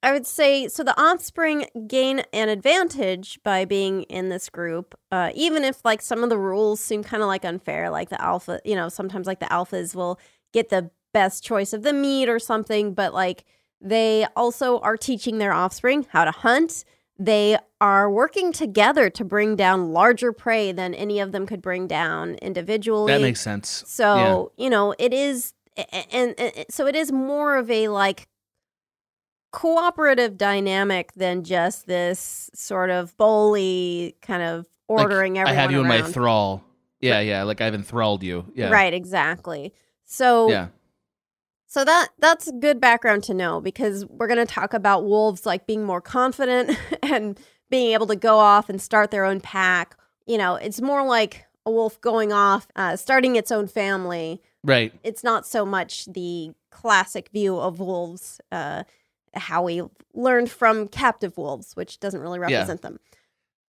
[0.03, 5.31] i would say so the offspring gain an advantage by being in this group uh
[5.33, 8.59] even if like some of the rules seem kind of like unfair like the alpha
[8.63, 10.19] you know sometimes like the alphas will
[10.53, 13.43] get the best choice of the meat or something but like
[13.83, 16.85] they also are teaching their offspring how to hunt.
[17.19, 21.85] They are working together to bring down larger prey than any of them could bring
[21.85, 23.11] down individually.
[23.13, 23.83] That makes sense.
[23.85, 25.53] so, you know, it is
[26.11, 28.27] and, and so it is more of a like
[29.53, 35.79] cooperative dynamic than just this sort of bully kind of Like, ordering I have you
[35.79, 36.63] in my thrall.
[36.99, 37.43] Yeah, yeah.
[37.43, 38.45] Like I've enthralled you.
[38.55, 38.69] Yeah.
[38.69, 39.73] Right, exactly.
[40.03, 40.67] So Yeah.
[41.67, 45.65] So that that's good background to know because we're going to talk about wolves like
[45.65, 47.39] being more confident and
[47.69, 49.95] being able to go off and start their own pack.
[50.27, 54.41] You know, it's more like a wolf going off, uh, starting its own family.
[54.63, 54.93] Right.
[55.03, 58.83] It's not so much the classic view of wolves, uh,
[59.33, 59.81] how we
[60.13, 62.99] learned from captive wolves, which doesn't really represent them.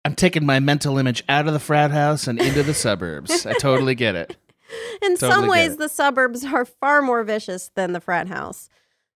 [0.06, 3.46] I'm taking my mental image out of the frat house and into the suburbs.
[3.46, 4.36] I totally get it.
[5.02, 8.70] In Totally some ways, the suburbs are far more vicious than the frat house.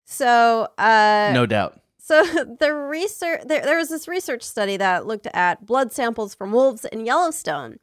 [0.04, 1.80] So, uh, No doubt.
[1.98, 2.22] So
[2.60, 6.84] the research there, there was this research study that looked at blood samples from wolves
[6.84, 7.78] in Yellowstone.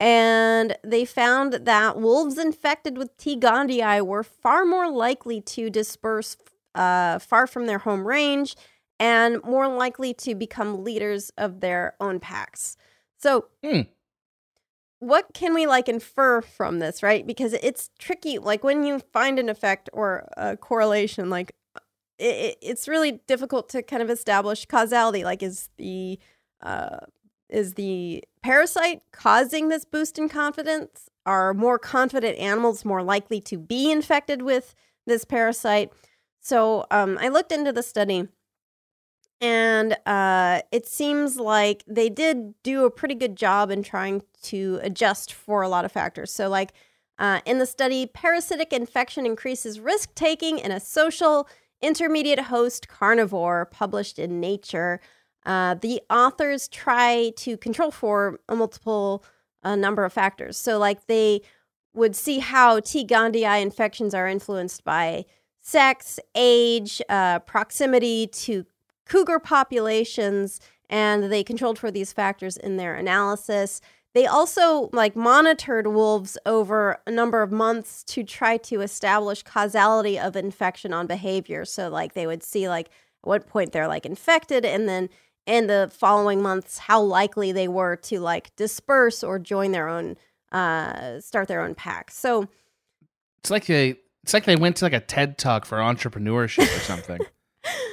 [0.00, 3.36] And they found that wolves infected with T.
[3.36, 6.36] gondii were far more likely to disperse
[6.78, 8.56] uh, far from their home range
[9.00, 12.76] and more likely to become leaders of their own packs.
[13.18, 13.82] So, Hmm.
[15.00, 17.26] what can we like infer from this, right?
[17.26, 18.38] Because it's tricky.
[18.38, 21.52] Like when you find an effect or a correlation, like
[22.18, 25.24] it- it's really difficult to kind of establish causality.
[25.24, 26.18] Like, is the
[26.62, 26.98] uh,
[27.48, 31.08] is the parasite causing this boost in confidence?
[31.26, 34.74] Are more confident animals more likely to be infected with
[35.06, 35.92] this parasite?
[36.40, 38.28] So, um, I looked into the study,
[39.40, 44.80] and uh, it seems like they did do a pretty good job in trying to
[44.82, 46.32] adjust for a lot of factors.
[46.32, 46.72] So, like
[47.18, 51.48] uh, in the study, parasitic infection increases risk taking in a social
[51.80, 55.00] Intermediate Host Carnivore, published in Nature.
[55.46, 59.24] Uh, the authors try to control for a multiple
[59.62, 60.56] a number of factors.
[60.56, 61.42] So, like, they
[61.94, 63.04] would see how T.
[63.04, 65.24] gondii infections are influenced by
[65.68, 68.64] sex, age, uh, proximity to
[69.04, 73.82] cougar populations, and they controlled for these factors in their analysis.
[74.14, 80.18] They also like monitored wolves over a number of months to try to establish causality
[80.18, 81.66] of infection on behavior.
[81.66, 85.10] So like they would see like at what point they're like infected and then
[85.44, 90.16] in the following months how likely they were to like disperse or join their own
[90.50, 92.10] uh start their own pack.
[92.10, 92.48] So
[93.40, 93.98] It's like they
[94.28, 97.18] it's like they went to like a TED talk for entrepreneurship or something.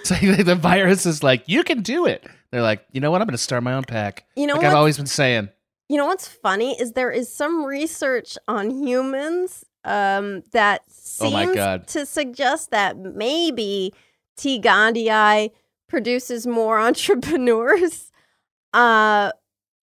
[0.01, 2.25] it's like the virus is like, you can do it.
[2.51, 3.21] They're like, you know what?
[3.21, 4.25] I'm going to start my own pack.
[4.35, 5.47] You know like I've always been saying.
[5.87, 10.81] You know what's funny is there is some research on humans um, that
[11.21, 11.87] Oh seems God.
[11.87, 13.93] to suggest that maybe
[14.35, 14.59] T.
[14.59, 15.51] gondii
[15.87, 18.11] produces more entrepreneurs.
[18.73, 19.31] Uh,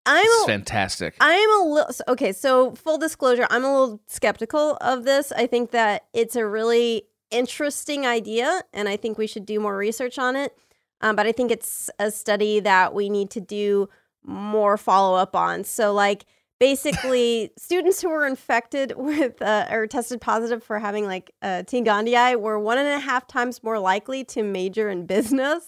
[0.04, 1.14] I'm a, fantastic.
[1.20, 2.32] I'm a little okay.
[2.32, 5.30] So full disclosure, I'm a little skeptical of this.
[5.32, 9.76] I think that it's a really interesting idea, and I think we should do more
[9.76, 10.56] research on it.
[11.00, 13.88] Um, but I think it's a study that we need to do
[14.24, 15.64] more follow up on.
[15.64, 16.24] So, like,
[16.60, 21.80] basically, students who were infected with uh, or tested positive for having like uh, T.
[21.82, 25.64] gondii were one and a half times more likely to major in business.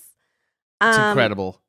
[0.81, 1.61] it's Um, incredible.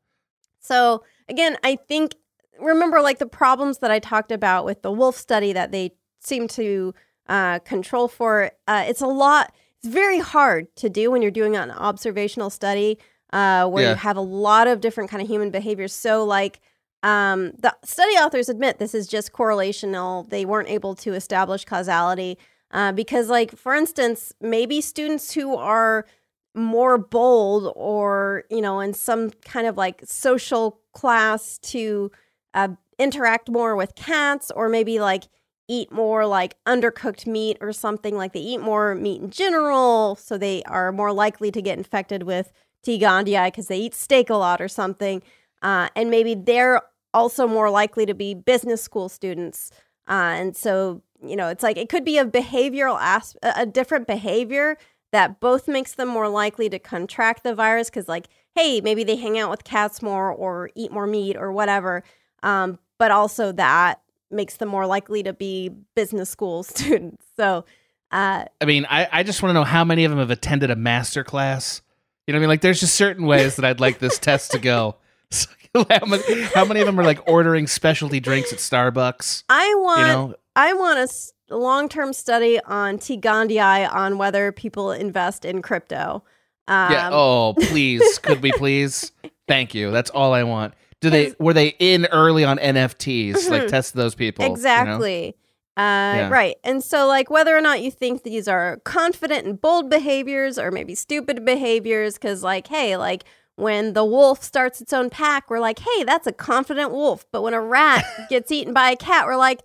[0.59, 2.15] so again, I think
[2.59, 6.47] remember like the problems that I talked about with the wolf study that they seem
[6.49, 6.93] to
[7.27, 8.51] uh, control for.
[8.67, 9.53] Uh, it's a lot.
[9.79, 12.97] It's very hard to do when you're doing an observational study
[13.33, 13.89] uh, where Yeah.
[13.91, 15.93] you have a lot of different kind of human behaviors.
[15.93, 16.59] So like.
[17.03, 20.27] Um, the study authors admit this is just correlational.
[20.27, 22.39] They weren't able to establish causality
[22.71, 26.07] uh, because, like, for instance, maybe students who are
[26.55, 32.09] more bold or you know in some kind of like social class to
[32.55, 35.25] uh, interact more with cats or maybe like
[35.67, 40.37] eat more like undercooked meat or something like they eat more meat in general so
[40.37, 42.51] they are more likely to get infected with
[42.83, 42.99] T.
[42.99, 45.21] gondii because they eat steak a lot or something
[45.61, 46.81] uh, and maybe they're
[47.13, 49.71] also more likely to be business school students
[50.07, 53.65] uh, and so you know it's like it could be a behavioral as- a a
[53.65, 54.77] different behavior
[55.11, 59.15] that both makes them more likely to contract the virus because like hey maybe they
[59.15, 62.03] hang out with cats more or eat more meat or whatever
[62.43, 67.65] um, but also that makes them more likely to be business school students so
[68.11, 70.71] uh, I mean, I, I just want to know how many of them have attended
[70.71, 71.81] a master class.
[72.25, 72.49] You know what I mean?
[72.49, 74.95] Like, there's just certain ways that I'd like this test to go.
[75.31, 75.49] So,
[75.89, 79.43] how, many, how many of them are like ordering specialty drinks at Starbucks?
[79.49, 84.53] i want You know, i want a s- long-term study on t gondii on whether
[84.53, 86.23] people invest in crypto
[86.67, 87.09] um, yeah.
[87.11, 89.11] Oh, please, could we please?
[89.47, 89.91] Thank you.
[89.91, 90.73] That's all I want.
[91.05, 93.49] Do they were they in early on NFTs?
[93.49, 93.67] Like Mhm.
[93.69, 94.43] test those people.
[94.43, 94.53] you know?
[94.55, 95.35] Exactly.
[95.77, 96.29] Uh, Yeah.
[96.29, 96.55] Right.
[96.63, 100.71] And so, like, whether or not you think these are confident and bold behaviors or
[100.71, 103.25] maybe stupid behaviors, because, like, hey, like,
[103.57, 107.25] when the wolf starts its own pack, we're like, hey, that's a confident wolf.
[107.31, 109.61] But when a rat gets eaten by a cat, we're like,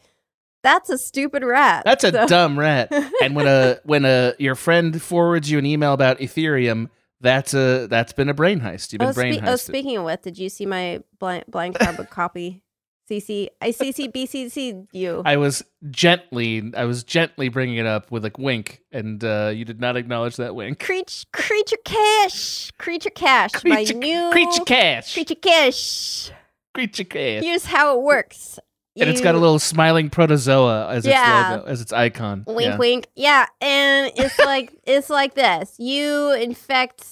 [0.62, 1.84] that's a stupid rat.
[1.84, 2.88] That's a dumb rat.
[3.22, 6.90] And when a when a your friend forwards you an email about Ethereum,
[7.20, 8.92] that's a that's been a brain heist.
[8.92, 9.48] You've been Oh, brain spe- heisted.
[9.48, 12.62] oh, speaking of what, did you see my blind, blind carbon copy?
[13.10, 15.20] CC, I CC, BCC you.
[15.24, 19.64] I was gently I was gently bringing it up with a wink, and uh, you
[19.64, 20.78] did not acknowledge that wink.
[20.78, 26.30] Creature, creature cash, creature cash, Creature, my new creature cash, creature cash.
[26.72, 28.60] creature cash, Here's how it works.
[28.98, 31.54] And it's got a little smiling protozoa as Yeah.
[31.54, 32.44] its logo, as its icon.
[32.46, 32.76] wink, Yeah.
[32.76, 33.06] wink.
[33.14, 35.74] Yeah, and it's like it's like this.
[35.78, 37.04] You infect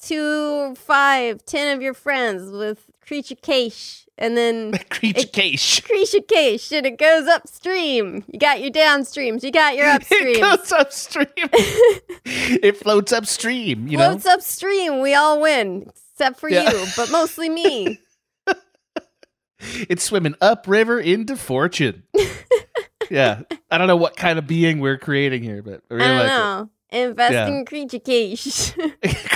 [0.00, 5.80] two, five, ten of your friends with creature cash, and then creature It- cash.
[5.84, 8.24] creature cash, and it goes upstream.
[8.32, 9.42] You got your downstreams.
[9.42, 10.36] You got your upstream.
[10.36, 11.26] It goes upstream.
[12.24, 13.88] it floats upstream.
[13.88, 14.34] You Floats know.
[14.34, 15.00] upstream.
[15.00, 16.70] We all win, except for Yeah.
[16.70, 17.98] you, but mostly me.
[19.88, 22.04] It's swimming upriver into fortune.
[23.10, 26.08] yeah, I don't know what kind of being we're creating here, but I I really
[26.08, 26.70] don't like know.
[26.90, 27.46] Invest Yeah.
[27.48, 28.72] in creature cash.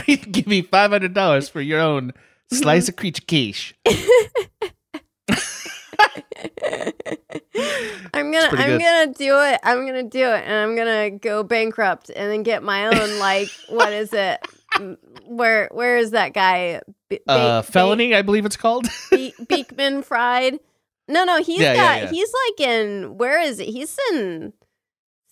[0.33, 2.12] Give me five hundred dollars for your own
[2.53, 3.75] slice of creature quiche.
[8.14, 8.81] I'm gonna I'm good.
[8.81, 9.61] gonna do it.
[9.62, 13.49] I'm gonna do it and I'm gonna go bankrupt and then get my own like
[13.68, 14.41] what is it?
[15.27, 16.81] Where where is that guy?
[17.19, 18.87] B- Uh, felony, I believe it's called.
[19.11, 20.59] Be- Beekman Fried.
[21.09, 22.11] No, no, he's Yeah, got yeah, yeah.
[22.11, 23.67] he's like in where is it?
[23.69, 24.53] He's in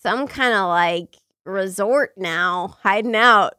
[0.01, 3.53] some kind of like resort now, hiding out.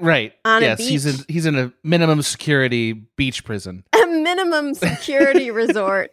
[0.00, 0.32] Right.
[0.44, 3.84] On yes, he's in he's in a minimum security beach prison.
[3.94, 6.10] A minimum security resort.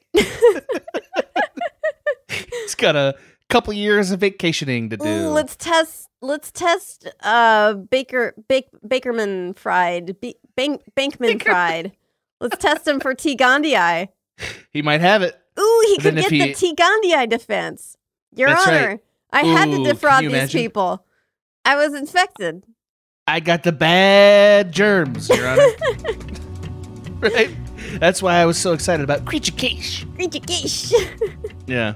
[2.30, 3.16] He's got a
[3.52, 5.08] couple years of vacationing to do.
[5.08, 6.08] Ooh, let's test.
[6.22, 7.08] Let's test.
[7.22, 10.20] Uh, Baker Bake, Bakerman fried.
[10.22, 11.92] B- Bank, Bankman fried.
[12.40, 13.36] Let's test him for T.
[13.36, 14.08] gondii.
[14.72, 15.38] he might have it.
[15.60, 16.76] Ooh, he could get if the T.
[16.76, 17.98] gondii defense.
[18.34, 19.00] Your That's Honor, right.
[19.32, 20.60] I had Ooh, to defraud these imagine?
[20.60, 21.06] people.
[21.66, 22.64] I was infected.
[23.28, 25.62] I got the bad germs, Your Honor.
[27.20, 27.50] right?
[28.00, 30.06] That's why I was so excited about Creature Case.
[30.18, 30.94] Geesh.
[31.68, 31.96] Yeah.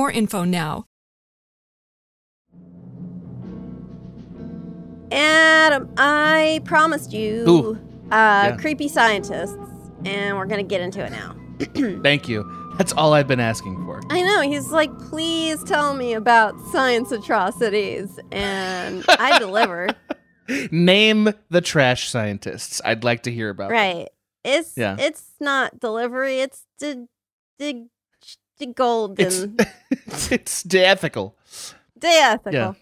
[0.09, 0.85] info now.
[5.11, 7.71] Adam, I promised you Ooh.
[7.73, 7.75] uh,
[8.11, 8.57] Yeah.
[8.59, 9.57] creepy scientists,
[10.05, 11.35] and we're gonna get into it now.
[12.01, 12.45] Thank you.
[12.77, 14.01] That's all I've been asking for.
[14.09, 19.89] I know he's like, please tell me about science atrocities, and I deliver.
[20.71, 22.81] Name the trash scientists.
[22.83, 23.69] I'd like to hear about.
[23.69, 23.77] them.
[23.77, 24.07] Right?
[24.43, 24.95] It's Yeah.
[24.97, 26.39] it's not delivery.
[26.39, 27.07] It's the
[27.59, 27.87] the the
[28.67, 29.55] golden
[29.89, 31.35] It's it's ethical.
[31.97, 32.75] day ethical.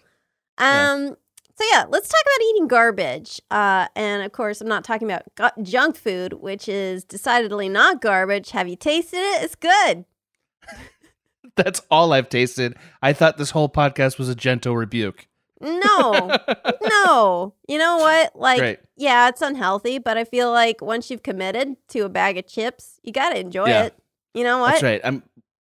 [0.59, 0.91] Yeah.
[0.91, 1.15] Um.
[1.57, 3.41] So yeah, let's talk about eating garbage.
[3.51, 8.01] Uh, and of course, I'm not talking about gu- junk food, which is decidedly not
[8.01, 8.51] garbage.
[8.51, 9.43] Have you tasted it?
[9.43, 10.05] It's good.
[11.55, 12.75] That's all I've tasted.
[13.01, 15.27] I thought this whole podcast was a gentle rebuke.
[15.61, 16.37] No,
[17.05, 17.53] no.
[17.67, 18.33] You know what?
[18.35, 18.79] Like, Great.
[18.95, 23.01] yeah, it's unhealthy, but I feel like once you've committed to a bag of chips,
[23.03, 23.83] you gotta enjoy Yeah.
[23.85, 23.95] it.
[24.33, 24.71] You know what?
[24.71, 25.01] That's right.
[25.03, 25.23] I'm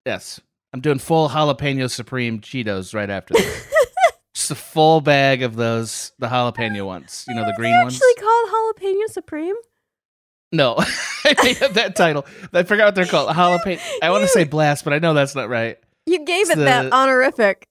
[0.08, 0.39] yes.
[0.74, 3.68] I'm doing full jalapeno supreme Cheetos right after this.
[4.36, 7.26] Just a full bag of those, the jalapeno ones.
[7.28, 7.95] You know, the green ones.
[7.95, 9.55] Actually called jalapeno supreme.
[10.51, 10.76] No,
[11.26, 12.26] I made up that title.
[12.53, 13.30] I forgot what they're called.
[13.30, 13.82] Jalapeno.
[14.01, 15.78] I want to say blast, but I know that's not right.
[16.05, 17.68] You gave It's it that the- honorific.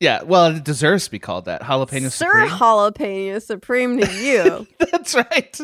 [0.00, 1.62] Yeah, well, it deserves to be called that.
[1.62, 2.48] Jalapeno Sir supreme.
[2.48, 4.66] jalapeno supreme to you.
[4.90, 5.60] that's right.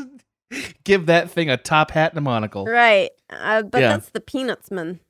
[0.85, 2.65] Give that thing a top hat and a monocle.
[2.65, 3.11] right.
[3.31, 3.89] Uh, but Yeah.
[3.91, 5.01] that's the peanuts man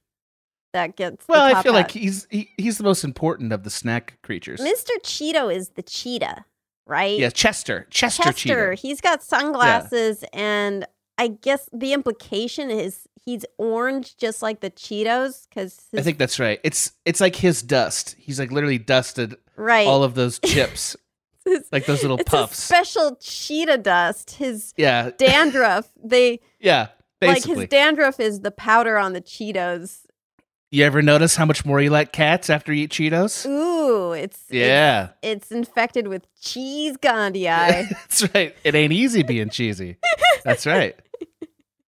[0.72, 3.70] that gets the Well, I feel like he's he, he's the most important of the
[3.70, 4.60] snack creatures.
[4.60, 4.90] Mr.
[5.02, 6.44] Cheeto is the cheetah,
[6.86, 7.18] right?
[7.18, 7.86] Yeah, Chester.
[7.90, 8.74] Chester, Chester.
[8.74, 8.74] Cheetah.
[8.74, 15.46] He's got sunglasses, and I guess the implication is he's orange, just like the Cheetos,
[15.48, 16.60] because I think that's right.
[16.64, 18.16] It's it's like his dust.
[18.18, 19.86] He's like literally dusted right.
[19.86, 20.96] all of those chips,
[21.44, 22.62] His- like those little puffs.
[22.62, 24.32] special cheetah dust.
[24.32, 25.90] His yeah, dandruff.
[26.02, 26.88] they yeah.
[27.20, 30.02] Basically, like his dandruff is the powder on the Cheetos.
[30.70, 33.46] You ever notice how much more you like cats after you eat Cheetos?
[33.46, 37.44] Ooh, it's Yeah, It's, it's infected with cheese Gandhi.
[37.44, 38.54] that's right.
[38.64, 39.96] It ain't easy being cheesy.
[40.44, 40.94] That's right.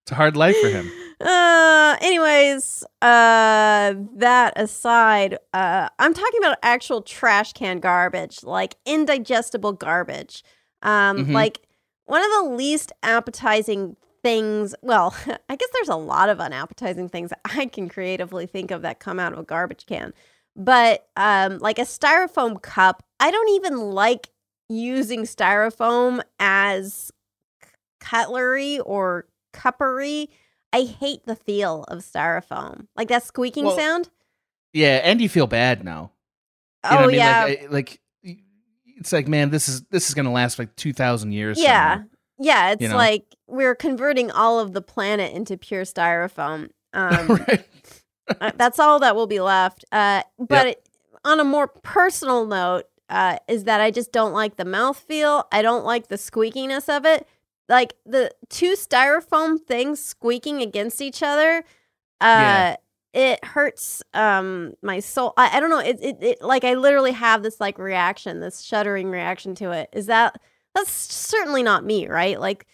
[0.03, 0.91] It's a hard life for him.
[1.21, 9.73] Uh, anyways, uh, that aside, uh, I'm talking about actual trash can garbage, like indigestible
[9.73, 10.43] garbage.
[10.82, 11.34] Um, Mhm.
[11.34, 11.59] like
[12.05, 14.76] one of the least appetizing things.
[14.82, 15.15] Well,
[15.49, 19.20] I guess there's a lot of unappetizing things I can creatively think of that come
[19.20, 20.13] out of a garbage can.
[20.55, 24.30] But um, like a styrofoam cup, I don't even like
[24.67, 27.11] using styrofoam as
[27.99, 30.28] cutlery or cuppery.
[30.74, 32.88] I hate the feel of styrofoam.
[32.95, 34.09] Like that squeaking Well, sound.
[34.74, 36.11] Yeah, and you feel bad now.
[36.84, 37.15] You oh I mean?
[37.15, 37.43] yeah.
[37.45, 38.01] Like, like
[38.97, 41.59] it's like, man, this is this is gonna last like two thousand years.
[41.59, 41.91] yeah.
[41.95, 42.09] somewhere.
[42.39, 42.95] Yeah, it's you know?
[42.95, 46.69] like we're converting all of the planet into pure styrofoam.
[46.91, 47.63] Um, right.
[48.41, 49.85] uh, that's all that will be left.
[49.91, 50.89] Uh, but it,
[51.23, 55.43] on a more personal note, uh, is that I just don't like the mouthfeel.
[55.51, 57.27] I don't like the squeakiness of it.
[57.67, 61.59] Like the two styrofoam things squeaking against each other.
[62.19, 62.75] Uh, Yeah.
[63.11, 65.33] It hurts um my soul.
[65.37, 65.79] I, I don't know.
[65.79, 69.89] It, it it like I literally have this like reaction, this shuddering reaction to it.
[69.93, 70.39] Is that
[70.76, 72.39] that's certainly not me, right?
[72.39, 72.65] Like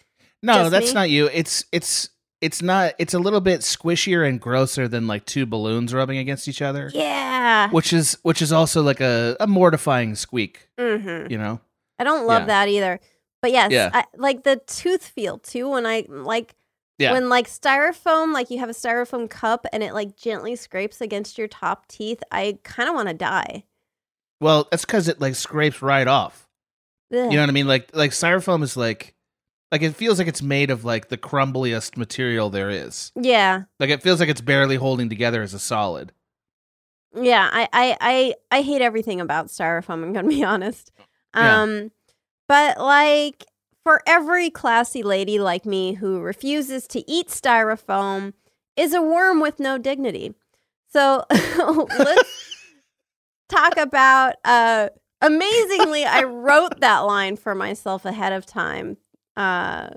[0.42, 0.94] No, that's me?
[0.94, 1.26] not you.
[1.32, 2.10] It's it's
[2.42, 2.92] it's not.
[2.98, 6.90] It's a little bit squishier and grosser than like two balloons rubbing against each other,
[6.94, 7.70] yeah.
[7.70, 10.68] which is which is also like a, a mortifying squeak.
[10.78, 11.30] Mm-hmm.
[11.32, 11.60] You know?
[11.98, 12.46] I don't love Yeah.
[12.46, 13.00] that either.
[13.40, 13.90] But yes, Yeah.
[13.92, 15.70] I, like the tooth feel too.
[15.70, 16.54] When I like
[16.98, 17.12] Yeah.
[17.12, 21.38] when like styrofoam, like you have a styrofoam cup and it like gently scrapes against
[21.38, 22.22] your top teeth.
[22.30, 23.64] I kind of want to die.
[24.42, 26.45] Well, that's because it like scrapes right off.
[27.12, 27.18] Ugh.
[27.30, 27.66] You know what I mean?
[27.68, 29.14] Like like styrofoam is like
[29.72, 33.12] like it feels like it's made of like the crumbliest material there is.
[33.20, 33.62] yeah.
[33.80, 36.12] Like it feels like it's barely holding together as a solid.
[37.14, 40.02] Yeah, I, I, I, I hate everything about styrofoam.
[40.04, 40.92] I'm gonna be honest.
[41.34, 41.62] Yeah.
[41.62, 41.90] Um,
[42.48, 43.44] but like
[43.84, 48.34] for every classy lady like me who refuses to eat styrofoam
[48.76, 50.34] is a worm with no dignity.
[50.92, 52.52] So let's
[53.48, 54.34] talk about.
[54.44, 54.88] Uh,
[55.26, 58.96] amazingly, I wrote that line for myself ahead of time.
[59.36, 59.90] Uh,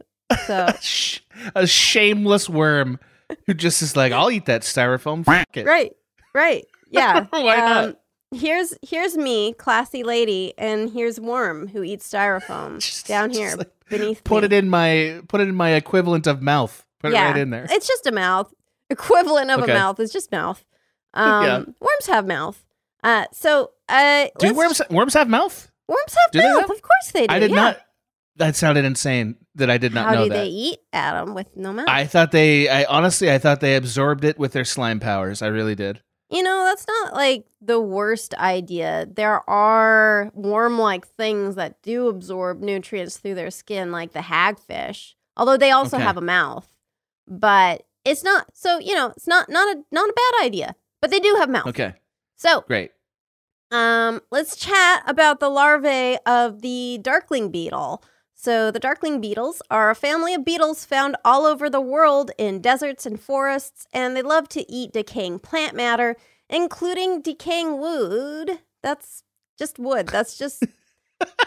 [0.46, 0.68] so
[1.56, 3.00] a shameless worm
[3.46, 5.24] who just is like, I'll eat that styrofoam.
[5.26, 5.66] Fuck it.
[5.66, 5.96] right,
[6.34, 7.26] right, yeah.
[7.30, 7.84] Why not?
[7.86, 7.96] Um,
[8.32, 13.72] Here's here's me, classy lady, and here's Worm who eats styrofoam Just- down here like,
[13.90, 14.24] beneath.
[14.24, 14.46] Put me.
[14.46, 16.86] it in my put it in my equivalent of mouth.
[17.00, 17.66] Put yeah, it right in there.
[17.72, 18.54] It's just a mouth.
[18.92, 19.72] Equivalent of Okay.
[19.72, 20.64] a mouth It's just mouth.
[21.16, 21.58] Um, Yeah.
[21.80, 22.64] Worms have mouth.
[23.04, 25.72] Uh, so uh, Do worms worms have mouth?
[25.88, 26.68] worms have do mouth?
[26.68, 26.74] though?
[26.76, 27.34] Of course they do.
[27.34, 27.56] I did yeah.
[27.56, 27.78] not.
[28.38, 29.36] That sounded insane.
[29.56, 30.36] That I did not How know do that.
[30.36, 31.90] they eat, Adam, with no mouth?
[31.90, 32.70] I thought they.
[32.70, 35.42] I honestly, I thought they absorbed it with their slime powers.
[35.42, 36.02] I really did.
[36.32, 39.08] You know, that's not like the worst idea.
[39.12, 45.16] There are worm like things that do absorb nutrients through their skin, like the hagfish,
[45.36, 46.06] although they also Okay.
[46.06, 46.68] have a mouth.
[47.28, 50.76] But it's not so, you know, it's not not a not a bad idea.
[51.02, 51.68] But they do have mouth.
[51.68, 51.94] Okay,
[52.36, 52.92] So great.
[53.72, 58.04] Um let's chat about the larvae of the darkling beetle.
[58.36, 62.62] So the darkling beetles are a family of beetles found all over the world in
[62.62, 66.16] deserts and forests, and they love to eat decaying plant matter,
[66.50, 68.60] including decaying wood.
[68.82, 69.24] That's
[69.58, 70.08] just wood.
[70.08, 70.64] That's just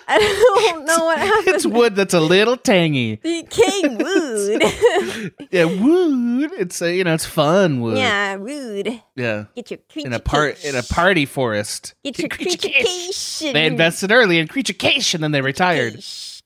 [0.08, 1.54] I don't know what happened.
[1.54, 3.16] It's wood that's a little tangy.
[3.22, 5.42] The Decaying wood.
[5.50, 6.50] yeah, wood.
[6.58, 7.96] It's a you know it's fun wood.
[7.98, 9.02] yeah, wood.
[9.16, 9.44] yeah.
[9.54, 11.94] Get your In a part in a party forest.
[12.04, 13.52] Get your Creature creaturecation.
[13.52, 14.74] They invested early in creature
[15.14, 15.94] and then they retired.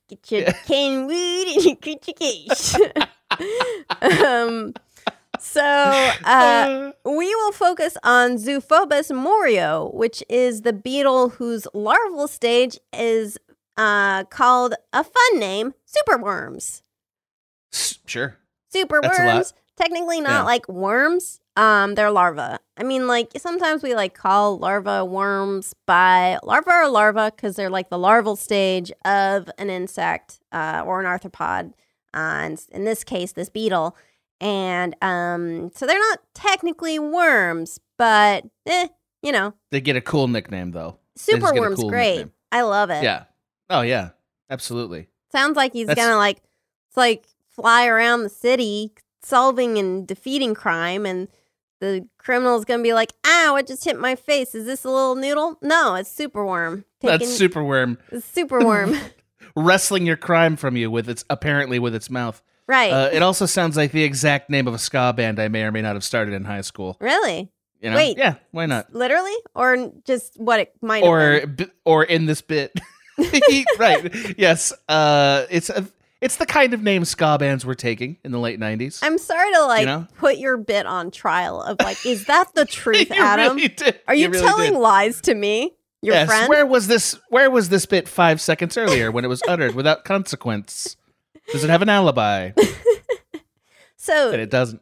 [0.07, 3.03] Get your cane wood and your creature
[4.01, 4.73] um,
[5.39, 5.61] so
[6.23, 13.37] uh, we will focus on Zophobas morio, which is the beetle whose larval stage is
[13.77, 16.81] uh, called a fun name, superworms.
[17.71, 18.37] Sure.
[18.73, 20.43] Superworms, technically not Yeah.
[20.43, 21.39] like worms.
[21.55, 22.57] Um, they're larvae.
[22.77, 27.69] I mean, like sometimes we like call larvae worms by larva or larva because they're
[27.71, 31.73] like the larval stage of an insect uh, or an arthropod.
[32.13, 33.95] Uh, and in this case, this beetle.
[34.39, 38.87] And um, so they're not technically worms, but eh,
[39.23, 40.99] you know, They get a cool nickname though.
[41.25, 42.09] They just get a superworms cool great.
[42.17, 42.31] nickname.
[42.51, 43.03] I love it.
[43.03, 43.23] Yeah.
[43.69, 44.09] Oh yeah.
[44.49, 45.07] Absolutely.
[45.31, 46.37] Sounds like he's That's- gonna like
[46.87, 51.27] it's like fly around the city solving and defeating crime and
[51.79, 54.53] the criminal's gonna be like, ow, it just hit my face.
[54.55, 55.57] Is this a little noodle?
[55.61, 56.83] No, it's superworm.
[57.01, 58.99] That's Taking superworm it's superworm.
[59.55, 62.41] wrestling your crime from you with its apparently with its mouth.
[62.67, 62.91] Right.
[62.91, 65.71] Uh, it also sounds like the exact name of a ska band I may or
[65.71, 66.97] may not have started in high school.
[66.99, 67.49] really?
[67.81, 67.95] You know?
[67.95, 68.17] Wait.
[68.17, 68.91] Yeah, why not?
[68.93, 69.35] Literally?
[69.53, 71.55] Or just what it might have Or been?
[71.67, 72.73] b- or in this bit.
[73.79, 74.35] right.
[74.37, 74.73] Yes.
[74.89, 75.87] Uh it's a
[76.19, 78.99] it's the kind of name ska bands were taking in the late 90s.
[79.03, 80.07] I'm sorry to like know?
[80.17, 83.55] put your bit on trial of like, is that the truth, You Adam?
[83.57, 83.73] really.
[84.07, 84.79] Are you, really telling did.
[84.79, 85.75] lies to me?
[86.01, 86.27] Your yes.
[86.27, 86.49] friend?
[86.49, 90.03] Where was this where was this bit 5 seconds earlier when it was uttered without
[90.03, 90.97] consequence?
[91.51, 92.51] Does it have an alibi?
[93.95, 94.81] so And it doesn't.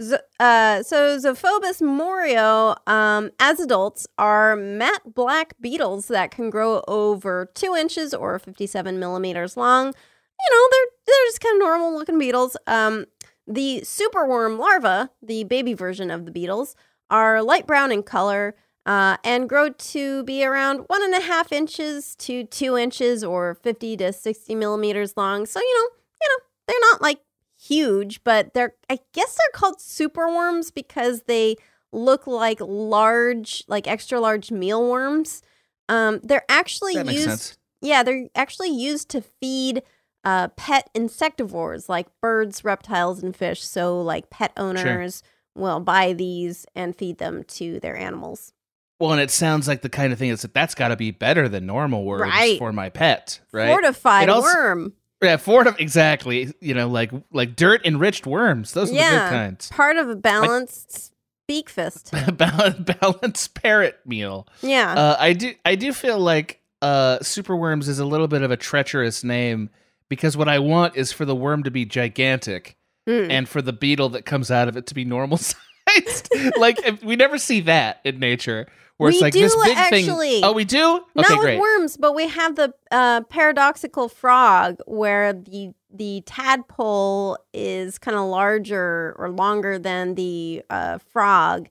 [0.00, 6.82] Z- uh, so Zophobas morio, um, as adults, are matte black beetles that can grow
[6.86, 9.86] over two inches or 57 millimeters long.
[9.86, 12.56] You know, they're they're just kind of normal looking beetles.
[12.66, 13.06] Um,
[13.46, 16.76] the superworm larvae, the baby version of the beetles,
[17.10, 18.54] are light brown in color
[18.88, 23.54] uh, and grow to be around one and a half inches to two inches or
[23.62, 25.44] 50 to 60 millimeters long.
[25.44, 27.20] So you know, you know, they're not like
[27.60, 31.56] huge, but they're I guess they're called superworms because they
[31.92, 35.42] look like large, like extra large mealworms.
[35.90, 37.24] Um, they're actually That used.
[37.24, 37.58] sense.
[37.82, 39.82] Yeah, they're actually used to feed
[40.24, 43.62] uh, pet insectivores like birds, reptiles, and fish.
[43.64, 45.22] So, like pet owners
[45.54, 48.52] will buy these and feed them to their animals.
[49.00, 51.48] Well, and it sounds like the kind of thing that's that's got to be better
[51.48, 52.58] than normal worms Right.
[52.58, 53.68] for my pet, right?
[53.68, 54.92] Fortified also- worm.
[55.22, 56.52] Yeah, Fort exactly.
[56.60, 58.72] You know, like like dirt enriched worms.
[58.72, 59.68] Those are the good kinds.
[59.68, 61.12] part of a balanced
[61.48, 62.12] beak fist.
[62.36, 64.46] Balanced parrot meal.
[64.62, 64.92] Yeah.
[64.94, 68.56] Uh, I do I do feel like uh, superworms is a little bit of a
[68.56, 69.70] treacherous name
[70.08, 72.76] because what I want is for the worm to be gigantic
[73.08, 73.30] Mm.
[73.30, 75.56] and for the beetle that comes out of it to be normal size.
[75.86, 76.28] Christ!
[76.58, 78.66] like if- we never see that in nature,
[78.98, 80.30] where it's We like do this big actually.
[80.30, 80.44] thing.
[80.44, 80.96] Oh, we do.
[81.16, 81.54] Okay, Not great.
[81.56, 88.16] with worms, but we have the uh, paradoxical frog where the the tadpole is kind
[88.16, 91.68] of larger or longer than the uh, frog.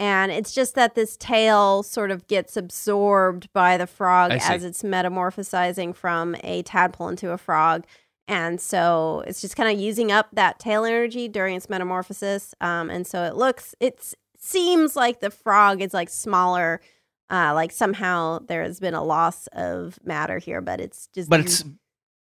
[0.00, 4.82] And it's just that this tail sort of gets absorbed by the frog as it's
[4.82, 7.84] metamorphosizing from a tadpole into a frog.
[8.26, 12.54] And so it's just kind of using up that tail energy during its metamorphosis.
[12.60, 16.80] Um, and so it looks, it seems like the frog is like smaller
[17.30, 21.38] uh, like somehow there has been a loss of matter here, but it's just but
[21.38, 21.62] it's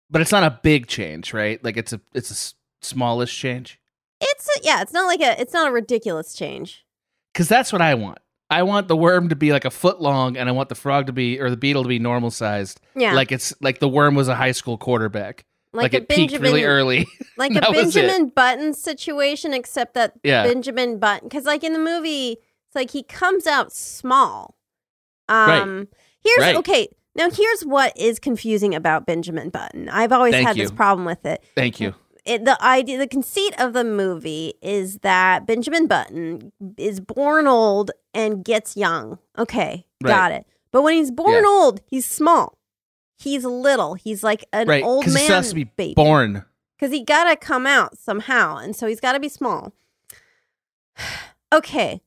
[0.09, 1.63] but it's not a big change, right?
[1.63, 3.79] Like it's a it's a s- smallish change.
[4.21, 6.87] it's a, yeah, it's not like a it's not a ridiculous change.
[7.35, 8.19] Because that's what I want.
[8.49, 11.07] I want the worm to be like a foot long, and I want the frog
[11.07, 12.81] to be or the beetle to be normal sized.
[12.97, 15.45] Yeah, Like it's like the worm was a high school quarterback.
[15.83, 17.07] Like, a it peaked really early.
[17.37, 18.03] like a That was it.
[18.03, 20.45] Benjamin Button situation, except that Yeah.
[20.45, 24.57] Benjamin Button because like in the movie, it's like he comes out small.
[25.29, 25.61] Right.
[25.61, 25.89] Um,
[26.23, 26.57] here's Right.
[26.57, 26.89] okay.
[27.17, 29.89] Now here's what is confusing about Benjamin Button.
[29.89, 31.43] I've always Thank had this problem with it.
[31.57, 31.95] Thank you.
[32.25, 37.91] it, the idea, the conceit of the movie is that Benjamin Button is born old
[38.15, 39.19] and gets young.
[39.39, 40.11] Okay, Right.
[40.11, 40.47] got it.
[40.73, 41.49] But when he's born Yeah.
[41.49, 42.59] old, he's small.
[43.17, 43.95] He's little.
[43.95, 45.95] He's like an Right, old he man still has to be baby.
[45.95, 46.45] Born.
[46.79, 49.73] Because he gotta come out somehow, and so he's got to be small.
[51.53, 52.01] okay.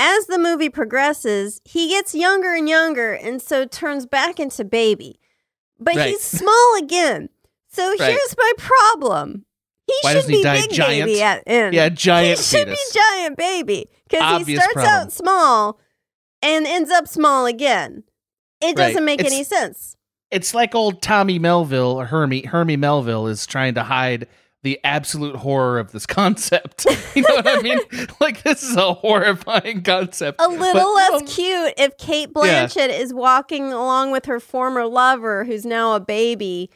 [0.00, 5.18] As the movie progresses, he gets younger and younger, and so turns back into baby.
[5.80, 6.10] But Right.
[6.10, 7.30] he's small again.
[7.70, 8.12] So Right.
[8.12, 9.44] here's my problem.
[9.86, 11.06] He Why should doesn't he be big giant?
[11.06, 11.74] baby at end.
[11.74, 12.36] Yeah, giant baby.
[12.36, 12.92] he should fetus.
[12.92, 14.94] be giant baby because he starts problem.
[14.94, 15.80] out small
[16.42, 18.04] and ends up small again.
[18.60, 18.76] It Right.
[18.88, 19.96] doesn't make It's- any sense.
[20.30, 24.26] It's like old Tommy Melville or Hermie Hermie Melville is trying to hide
[24.64, 26.84] the absolute horror of this concept.
[27.14, 27.78] You know what I mean?
[28.20, 30.40] like this is a horrifying concept.
[30.40, 32.66] a little But- less um, cute if Kate Yeah.
[32.66, 36.70] Blanchett is walking along with her former lover who's now a baby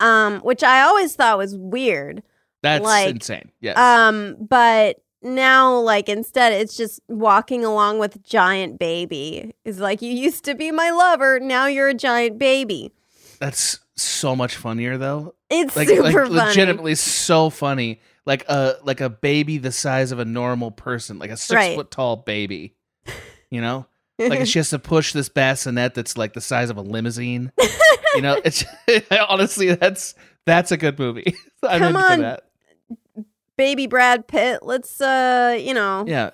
[0.00, 2.22] um which I always thought was weird
[2.62, 3.50] That's like, insane.
[3.60, 3.76] Yes.
[3.78, 10.12] um but now like instead it's just walking along with giant baby is like you
[10.12, 12.90] used to be my lover now you're a giant baby
[13.38, 15.34] That's so much funnier though.
[15.50, 18.00] it's Like, super like funny legitimately so funny.
[18.26, 21.76] Like a like a baby the size of a normal person, like a six Right.
[21.76, 22.74] foot tall baby.
[23.50, 23.86] You know?
[24.18, 27.50] like she has to push this bassinet that's like the size of a limousine.
[28.14, 28.64] you know, it's
[29.28, 30.14] honestly that's
[30.46, 31.34] that's a good movie.
[31.62, 32.38] I'm Come into on.
[33.60, 36.30] Baby Brad Pitt let's uh you know Yeah.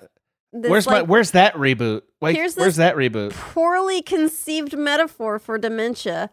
[0.53, 2.03] this, where's my where's that reboot?
[2.21, 3.31] Wait, Here's where's that reboot?
[3.31, 6.29] poorly conceived metaphor for dementia.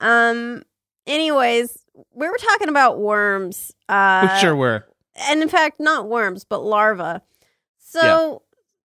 [0.00, 0.62] Um.
[1.06, 1.78] Anyways,
[2.14, 3.72] we were talking about worms.
[3.88, 4.86] Uh, We sure were.
[5.28, 7.20] and in fact, not worms, but larvae.
[7.78, 8.42] So,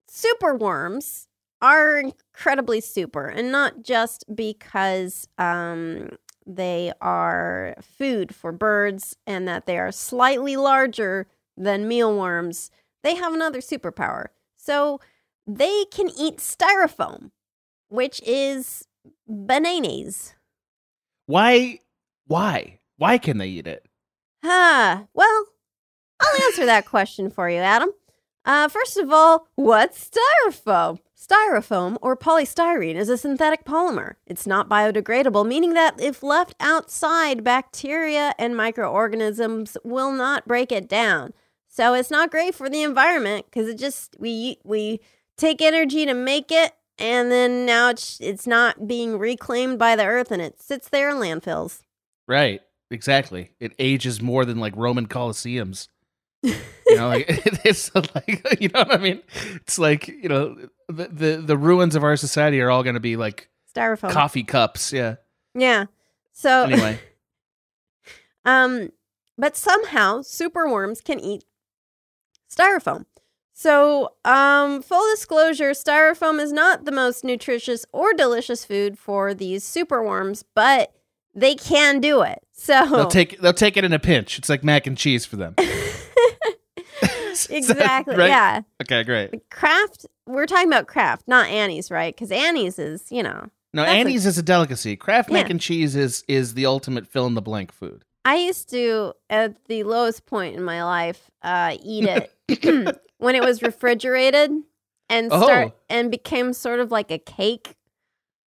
[0.10, 1.28] super worms
[1.62, 6.10] are incredibly super, and not just because um,
[6.46, 11.28] they are food for birds and that they are slightly larger
[11.58, 12.72] than mealworms.
[13.04, 14.28] They have another superpower.
[14.58, 15.00] So,
[15.48, 17.32] they can eat styrofoam,
[17.90, 18.88] which is
[19.28, 20.34] bananas.
[21.26, 21.80] Why
[22.28, 22.80] why?
[22.98, 23.86] Why can they eat it?
[24.44, 25.04] Huh.
[25.14, 25.46] Well,
[26.20, 27.90] I'll answer that question for you, Adam.
[28.46, 31.00] Uh, first of all, what's styrofoam?
[31.22, 34.16] Styrofoam, or polystyrene, is a synthetic polymer.
[34.26, 40.90] It's not biodegradable, meaning that if left outside, bacteria and microorganisms will not break it
[40.90, 41.34] down.
[41.68, 45.00] So it's not great for the environment because it just we we
[45.38, 50.06] take energy to make it, and then now it's it's not being reclaimed by the
[50.06, 51.82] earth, and it sits there in landfills.
[52.28, 52.62] Right.
[52.90, 53.52] Exactly.
[53.60, 55.88] It ages more than like Roman Colosseums.
[56.44, 56.56] You
[56.96, 57.26] know, like
[57.66, 59.22] it's like you know what I mean.
[59.56, 60.56] It's like you know
[60.88, 64.12] the the, the ruins of our society are all going to be like Styrofoam.
[64.12, 64.92] coffee cups.
[64.92, 65.16] Yeah.
[65.54, 65.86] Yeah.
[66.34, 67.00] So Anyway,
[68.46, 68.90] um
[69.38, 71.44] but somehow superworms can eat
[72.54, 73.06] styrofoam.
[73.54, 79.64] So, um full disclosure, styrofoam is not the most nutritious or delicious food for these
[79.64, 80.94] superworms, but
[81.36, 82.40] they can do it.
[82.52, 84.38] So they'll take they'll take it in a pinch.
[84.40, 85.56] It's like mac and cheese for them.
[87.50, 88.16] Exactly.
[88.16, 88.28] right?
[88.30, 88.62] Yeah.
[88.82, 89.50] Okay, great.
[89.50, 92.16] Kraft, we're talking about Kraft, not Annie's, right?
[92.16, 93.50] Cuz Annie's is, you know.
[93.74, 94.96] No, That's a- Annie's is a delicacy.
[94.98, 98.04] Kraft mac and cheese is is the ultimate fill in the blank food.
[98.26, 102.32] I used to, at the lowest point in my life, uh, eat it
[103.18, 104.52] when it was refrigerated
[105.10, 105.74] and start Oh.
[105.90, 107.76] and became sort of like a cake.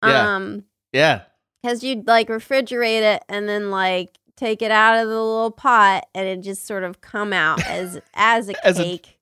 [0.04, 0.36] Yeah.
[0.36, 1.22] Um, Yeah.
[1.62, 6.06] because you'd like refrigerate it and then like take it out of the little pot
[6.16, 9.20] and it just sort of come out as as a As a- cake.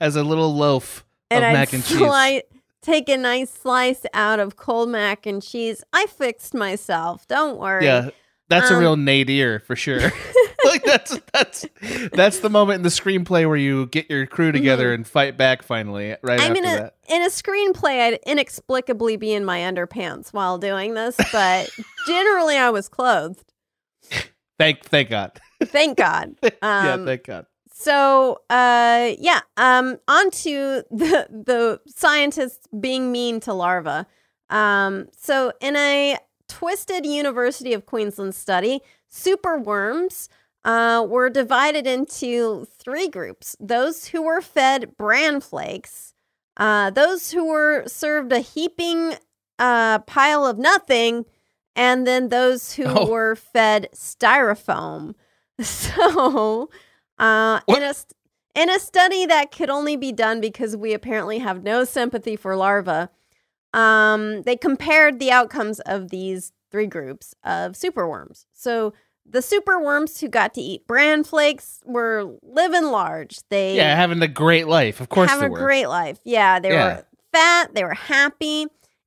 [0.00, 2.42] as a little loaf and of I'd mac and cheese.
[2.82, 5.82] take a nice slice out of cold mac and cheese.
[5.92, 7.26] I fixed myself.
[7.26, 7.84] Don't worry.
[7.84, 8.10] Yeah,
[8.48, 10.00] that's a Um, real nadir for sure.
[10.64, 11.66] like that's that's
[12.12, 15.62] that's the moment in the screenplay where you get your crew together and fight back
[15.62, 16.16] finally.
[16.22, 16.94] Right I'm after in a that.
[17.08, 18.00] in a screenplay.
[18.00, 21.68] I'd inexplicably be in my underpants while doing this, but
[22.06, 23.42] generally I was clothed.
[24.58, 25.38] Thank thank God.
[25.64, 26.34] Thank God.
[26.42, 27.46] yeah, Um, thank God.
[27.72, 34.06] So, uh, yeah, um, on to the the scientists being mean to larvae.
[34.48, 36.16] Um, so, in a
[36.48, 38.80] twisted University of Queensland study,
[39.12, 40.28] superworms
[40.64, 46.14] uh, were divided into three groups: those who were fed bran flakes,
[46.56, 49.14] uh, those who were served a heaping
[49.58, 51.24] uh, pile of nothing,
[51.76, 53.08] and then those who Oh.
[53.08, 55.14] were fed styrofoam.
[55.60, 56.68] So,
[57.18, 58.12] uh, in a st-
[58.54, 62.56] in a study that could only be done because we apparently have no sympathy for
[62.56, 63.08] larvae,
[63.72, 68.46] um, they compared the outcomes of these three groups of superworms.
[68.52, 68.92] So
[69.28, 73.38] the superworms who got to eat bran flakes were living large.
[73.50, 75.00] They Yeah, having a great life.
[75.00, 75.58] Of course have they a were.
[75.58, 76.18] great life.
[76.24, 76.96] Yeah, they Yeah.
[76.96, 78.66] were fat, they were happy,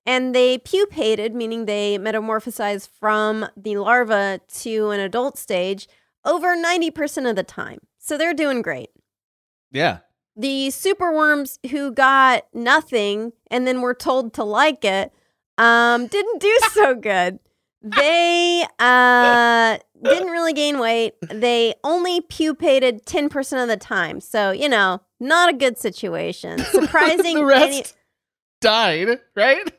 [0.10, 5.88] and they pupated, meaning they metamorphosized from the larva to an adult stage
[6.26, 7.78] over 90% of the time.
[8.00, 8.90] So they're doing great.
[9.72, 10.00] yeah.
[10.36, 15.12] The superworms who got nothing and then were told to like it
[15.58, 17.40] um, didn't do so good.
[17.82, 21.16] They uh, didn't really gain weight.
[21.30, 24.22] They only pupated 10% of the time.
[24.22, 26.58] So, you know, not a good situation.
[26.72, 27.36] Surprising.
[27.36, 27.84] the rest any-
[28.62, 29.72] died, right?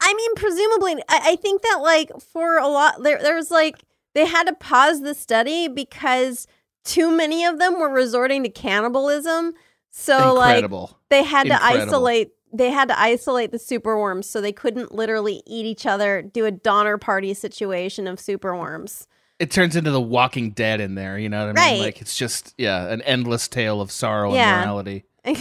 [0.00, 3.76] I mean, presumably, I, I think that like for a lot, there there was like
[4.14, 6.46] they had to pause the study because
[6.84, 9.52] too many of them were resorting to cannibalism.
[9.90, 10.64] So like
[11.10, 12.32] they had to isolate.
[12.50, 16.22] They had to isolate the superworms so they couldn't literally eat each other.
[16.22, 19.06] Do a Donner Party situation of superworms.
[19.38, 21.18] it turns into the Walking Dead in there.
[21.18, 21.80] You know what I mean?
[21.80, 21.86] Right.
[21.86, 24.60] Like it's just yeah, an endless tale of sorrow Yeah.
[24.60, 25.04] and morality.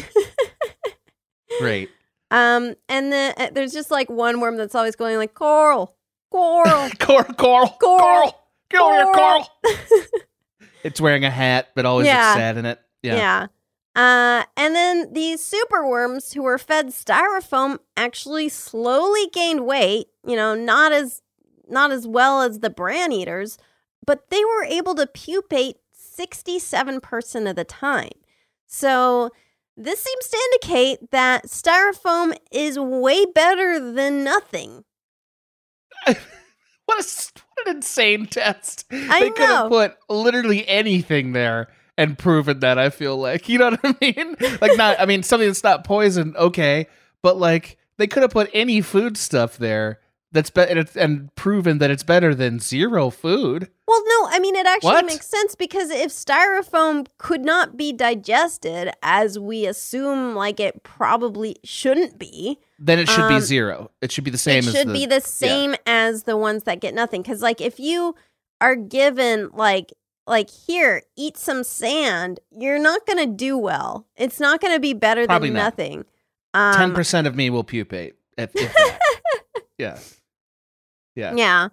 [1.60, 1.90] Great.
[2.32, 5.96] Um, and then uh, there's just like one worm that's always going like coral,
[6.32, 6.90] coral.
[7.00, 8.36] Coral, Coral, Coral.
[8.74, 9.48] Over here, Coral.
[10.84, 12.28] It's wearing a hat, but always Yeah.
[12.28, 12.80] looks sad in it.
[13.04, 13.16] Yeah.
[13.16, 13.48] Yeah.
[13.96, 20.08] Uh, and then these superworms who were fed styrofoam actually slowly gained weight.
[20.26, 21.22] You know, not as
[21.68, 23.58] not as well as the bran eaters,
[24.06, 28.12] but they were able to pupate sixty-seven percent of the time.
[28.68, 29.32] So
[29.78, 34.84] this seems to indicate that styrofoam is way better than nothing.
[36.88, 38.86] What a what an insane test.
[38.90, 41.68] I they could have put literally anything there
[41.98, 42.80] and proven that.
[42.80, 44.38] I feel like you know what I mean.
[44.62, 44.98] Like not.
[44.98, 46.34] I mean something that's not poison.
[46.38, 46.88] Okay,
[47.22, 50.00] but like they could have put any food stuff there
[50.32, 53.70] that's be- and, it's, and proven that it's better than zero food.
[53.88, 55.06] Well, no, I mean, it actually What?
[55.06, 61.56] makes sense because if styrofoam could not be digested, as we assume like it probably
[61.64, 63.92] shouldn't be, Then it should be Um, zero.
[64.02, 66.64] It should be the same it as should the, be the same as the ones
[66.64, 67.22] that get nothing.
[67.22, 68.14] Because, like, if you
[68.60, 69.94] are given, like,
[70.28, 74.06] like here, eat some sand, you're not going to do well.
[74.18, 75.64] It's not going to be better Probably than not.
[75.78, 76.06] nothing.
[76.54, 78.16] Um, Ten percent of me will pupate.
[78.38, 78.76] If, if.
[79.78, 80.00] yeah.
[81.16, 81.34] Yeah.
[81.36, 81.68] Yeah.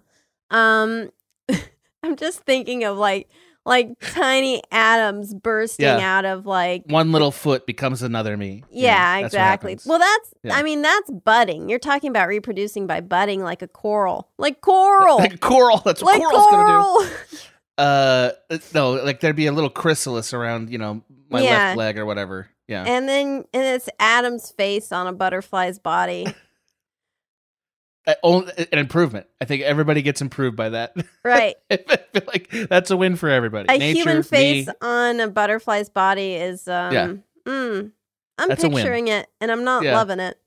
[0.51, 1.09] Um
[2.03, 3.29] I'm just thinking of like
[3.67, 6.17] like tiny atoms bursting Yeah.
[6.17, 8.63] out of like One little foot becomes another me.
[8.69, 9.79] yeah, that's exactly.
[9.85, 10.55] Well, that's Yeah.
[10.55, 11.67] I mean that's budding.
[11.69, 14.29] You're talking about reproducing by budding like a coral.
[14.37, 15.17] Like coral.
[15.17, 15.77] like coral.
[15.85, 16.83] That's what like coral's gonna do.
[17.09, 17.09] coral.
[17.77, 18.31] Uh,
[18.73, 21.49] no, like there'd be a little chrysalis around, you know, my Yeah.
[21.49, 22.47] left leg or whatever.
[22.69, 22.85] Yeah.
[22.87, 26.25] and then and it's Adam's face on a butterfly's body.
[28.07, 29.25] Uh, only- an improvement.
[29.41, 30.95] I think everybody gets improved by that.
[31.25, 31.55] Right.
[31.71, 33.65] I feel like that's a win for everybody.
[33.73, 34.73] A Nature, human face me.
[34.81, 37.13] on a butterfly's body is um Yeah.
[37.47, 37.91] mm,
[38.37, 39.95] I'm That's picturing it and I'm not Yeah.
[39.95, 40.37] loving it.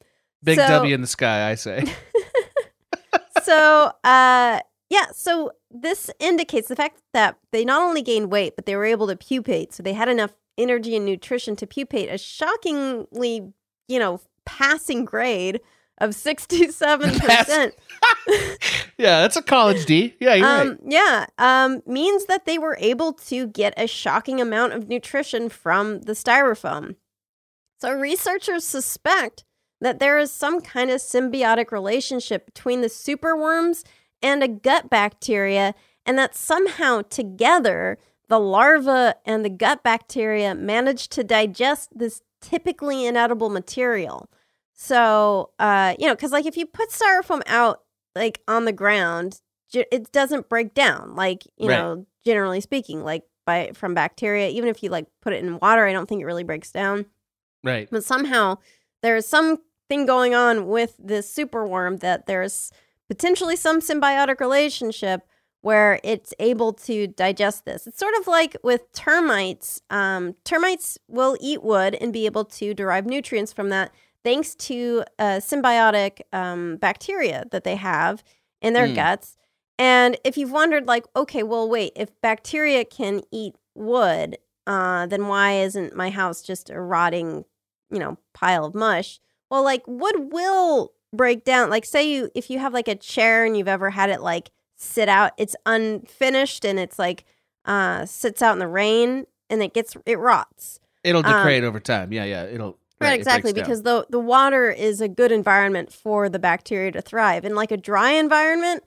[0.44, 1.84] Big So- W in the sky, I say.
[3.42, 8.66] so uh yeah so this indicates the fact that they not only gained weight but
[8.66, 12.18] they were able to pupate so they had enough energy and nutrition to pupate a
[12.18, 13.52] shockingly
[13.88, 15.61] you know passing grade
[16.01, 17.72] of 67%
[18.99, 20.14] yeah, that's a college D.
[20.20, 20.78] Yeah, you're um right.
[20.86, 26.03] yeah um means that they were able to get a shocking amount of nutrition from
[26.03, 26.96] the styrofoam
[27.80, 29.44] so researchers suspect
[29.80, 33.84] that there is some kind of symbiotic relationship between the superworms
[34.20, 35.74] and a gut bacteria,
[36.05, 43.07] and that somehow together the larva and the gut bacteria manage to digest this typically
[43.07, 44.28] inedible material.
[44.81, 47.83] So, uh, you know, because like if you put styrofoam out
[48.14, 49.41] like on the ground,
[49.74, 51.16] it doesn't break down.
[51.16, 51.79] Like you Right.
[51.79, 55.85] know, generally speaking, like by from bacteria, even if you like put it in water,
[55.85, 57.07] I don't think it really breaks down.
[57.64, 57.89] Right.
[57.91, 58.59] But somehow
[59.03, 62.70] there's something going on with this superworm that there's
[63.09, 65.22] potentially some symbiotic relationship
[65.61, 67.89] where it's able to digest this.
[67.89, 69.83] It's sort of like with termites.
[69.91, 73.91] Um, termites will eat wood and be able to derive nutrients from that
[74.24, 78.22] thanks to a symbiotic um, bacteria that they have
[78.60, 78.94] in their Mm.
[78.96, 79.36] guts.
[79.78, 85.28] And if you've wondered, like, okay, well, wait, if bacteria can eat wood, uh, then
[85.28, 87.44] why isn't my house just a rotting,
[87.90, 89.20] you know, pile of mush?
[89.50, 91.70] Well, like, wood will break down.
[91.70, 94.50] Like, say you, if you have like a chair and you've ever had it like
[94.76, 97.24] sit out, it's unfinished and it's like,
[97.64, 100.80] uh, sits out in the rain and it gets, it rots.
[101.04, 102.12] It'll Um, degrade over time.
[102.12, 102.42] Yeah, yeah.
[102.44, 103.64] It'll Right, exactly, down.
[103.64, 107.44] because the the water is a good environment for the bacteria to thrive.
[107.44, 108.82] In like a dry environment,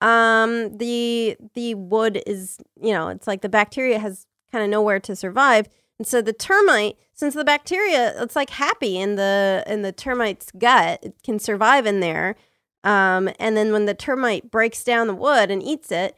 [0.00, 5.00] um, the the wood is you know it's like the bacteria has kind of nowhere
[5.00, 9.82] to survive, and so the termite, since the bacteria, it's like happy in the in
[9.82, 12.36] the termite's gut, it can survive in there.
[12.82, 16.16] Um, and then when the termite breaks down the wood and eats it,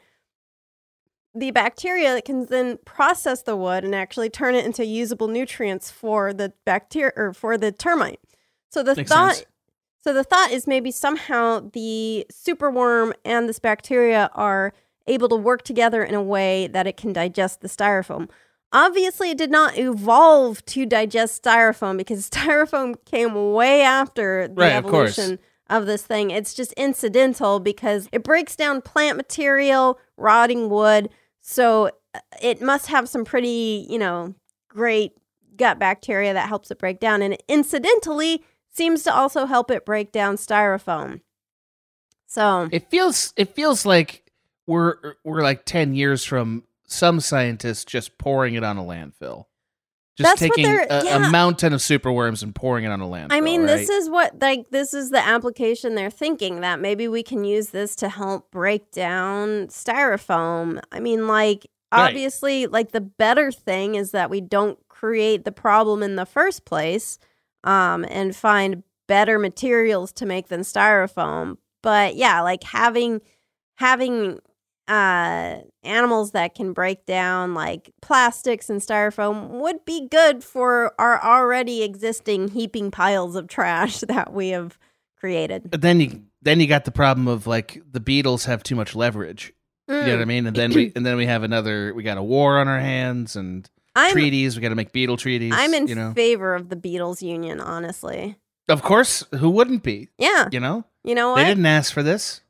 [1.37, 5.91] the bacteria that can then process the wood and actually turn it into usable nutrients
[5.91, 8.20] for the bacteria or for the termite.
[8.70, 9.47] So the Makes thought sense.
[10.03, 14.72] so the thought is maybe somehow the superworm and this bacteria are
[15.07, 18.28] able to work together in a way that it can digest the styrofoam.
[18.72, 24.72] Obviously, it did not evolve to digest styrofoam because styrofoam came way after the Right,
[24.72, 26.30] of evolution of this thing.
[26.30, 31.11] It's just incidental because it breaks down plant material, rotting wood.
[31.49, 34.34] So uh, it must have some pretty, you know,
[34.68, 35.12] great
[35.57, 37.22] gut bacteria that helps it break down.
[37.22, 41.20] And it incidentally seems to also help it break down styrofoam.
[42.26, 44.24] So, It feels it feels like
[44.66, 49.44] we're we're like ten years from some scientists just pouring it on a landfill.
[50.16, 51.26] Just That's taking a, yeah.
[51.26, 53.32] a mountain of superworms and pouring it on a landfill.
[53.32, 57.22] I mean, this is what, like, this is the application they're thinking that maybe we
[57.22, 60.80] can use this to help break down styrofoam.
[60.90, 62.08] I mean, like, Right.
[62.08, 66.64] obviously, like, the better thing is that we don't create the problem in the first
[66.64, 67.18] place
[67.62, 71.58] um, and find better materials to make than styrofoam.
[71.82, 73.20] But yeah, like, having,
[73.76, 74.40] having,
[74.89, 81.22] uh animals that can break down like plastics and styrofoam would be good for our
[81.22, 84.78] already existing heaping piles of trash that we have
[85.18, 85.70] created.
[85.70, 88.95] But then you then you got the problem of like the beetles have too much
[88.95, 89.53] leverage.
[89.89, 90.28] You know what I Mm.
[90.28, 90.47] mean?
[90.47, 93.37] And then we and then we have another we got a war on our hands
[93.37, 94.57] and I'm treaties.
[94.57, 95.53] We got to make beetle treaties.
[95.57, 96.12] I'm in you know.
[96.12, 98.37] favor of the Beatles union, honestly.
[98.68, 100.09] of course, who wouldn't be?
[100.18, 102.43] Yeah, You know, you know they didn't ask for this.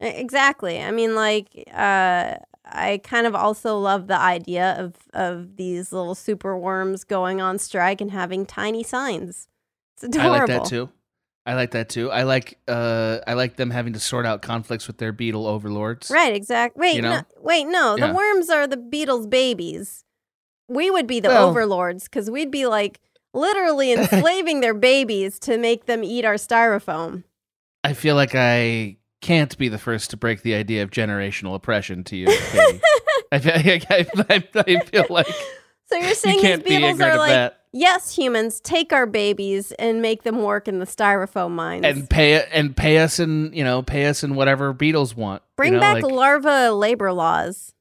[0.00, 0.80] Exactly.
[0.80, 2.34] I mean, like, uh,
[2.64, 7.58] I kind of also love the idea of of these little super worms going on
[7.58, 9.48] strike and having tiny signs.
[9.96, 10.34] It's adorable.
[10.34, 10.88] I like that too.
[11.46, 12.10] I like that too.
[12.10, 16.10] I like uh I like them having to sort out conflicts with their beetle overlords.
[16.10, 16.78] Right, exactly.
[16.80, 17.96] Wait, You no, wait, no.
[17.96, 18.08] Yeah.
[18.08, 20.04] The worms are the beetles' babies.
[20.68, 23.00] We would be the Well- overlords because we'd be like
[23.32, 27.24] literally enslaving their babies to make them eat our styrofoam.
[27.82, 32.04] I feel like I can't be the first to break the idea of generational oppression
[32.04, 32.80] to you, Katie.
[33.32, 35.26] I, feel, I, I, I feel like
[35.86, 39.72] So you're you saying these can't be are like, that yes, humans, take our babies
[39.72, 41.84] and make them work in the styrofoam mines.
[41.84, 45.42] and pay and pay us in you know pay us in whatever beetles want.
[45.42, 47.74] you Bring know, back like, larva labor laws.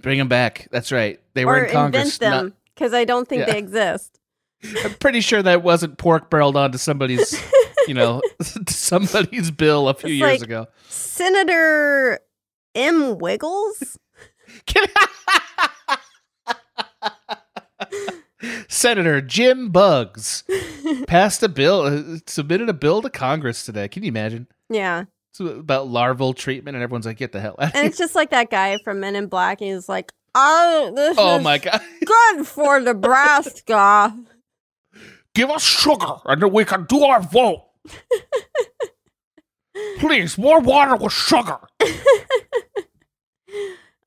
[0.00, 0.68] bring them back.
[0.70, 1.20] That's right.
[1.34, 2.14] They were or in Congress.
[2.16, 3.52] invent them because I don't think Yeah.
[3.52, 4.18] they exist.
[4.84, 7.38] I'm pretty sure that wasn't pork barreled onto somebody's
[7.88, 8.20] you know
[8.68, 10.66] somebody's bill a few It's years like- ago.
[10.88, 12.20] Senator
[12.74, 13.18] M.
[13.18, 13.98] Wiggles?
[18.68, 20.44] Senator Jim Bugs
[21.06, 23.86] passed a bill, uh, submitted a bill to Congress today.
[23.88, 24.46] Can you imagine?
[24.68, 25.04] yeah.
[25.32, 28.16] It's about larval treatment, and everyone's like, "Get the hell out!" of And it's just
[28.16, 29.60] like that guy from Men in Black.
[29.60, 31.80] And he's like, oh, this Oh is my god!
[32.04, 34.12] good for Nebraska.
[35.32, 37.62] Give us sugar, and then we can do our vote.
[39.98, 41.58] Please, more water with sugar.
[41.88, 41.94] Uh,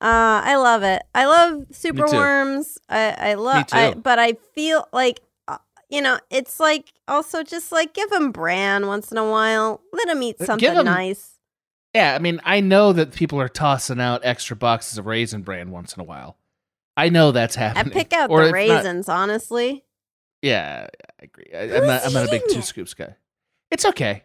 [0.00, 1.02] I love it.
[1.14, 2.16] I love super too.
[2.16, 2.78] worms.
[2.88, 3.76] I, I love, too.
[3.76, 5.58] I, but I feel like, uh,
[5.88, 9.80] you know, it's like also just like give them bran once in a while.
[9.92, 11.38] Let them eat Uh, something give 'em- nice.
[11.94, 15.70] Yeah, I mean, I know that people are tossing out extra boxes of raisin bran
[15.70, 16.36] once in a while.
[16.96, 17.76] I know that's happening.
[17.76, 17.98] I happening.
[18.04, 19.84] pick out Or the if not- raisins, honestly.
[20.42, 20.88] Yeah,
[21.20, 21.46] I agree.
[21.54, 22.04] I, I'm not.
[22.04, 23.14] I'm not a big eating two scoops guy.
[23.70, 24.22] It's okay.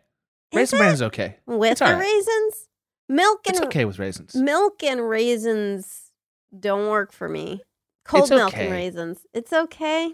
[0.51, 0.79] Is Raisin it?
[0.81, 1.35] bran is okay.
[1.45, 1.99] with It's the right.
[1.99, 2.67] raisins.
[3.07, 4.35] Milk and It's okay with raisins.
[4.35, 6.11] milk and raisins
[6.57, 7.61] don't work for me.
[8.05, 9.19] Cold It's milk and raisins.
[9.33, 10.13] It's okay.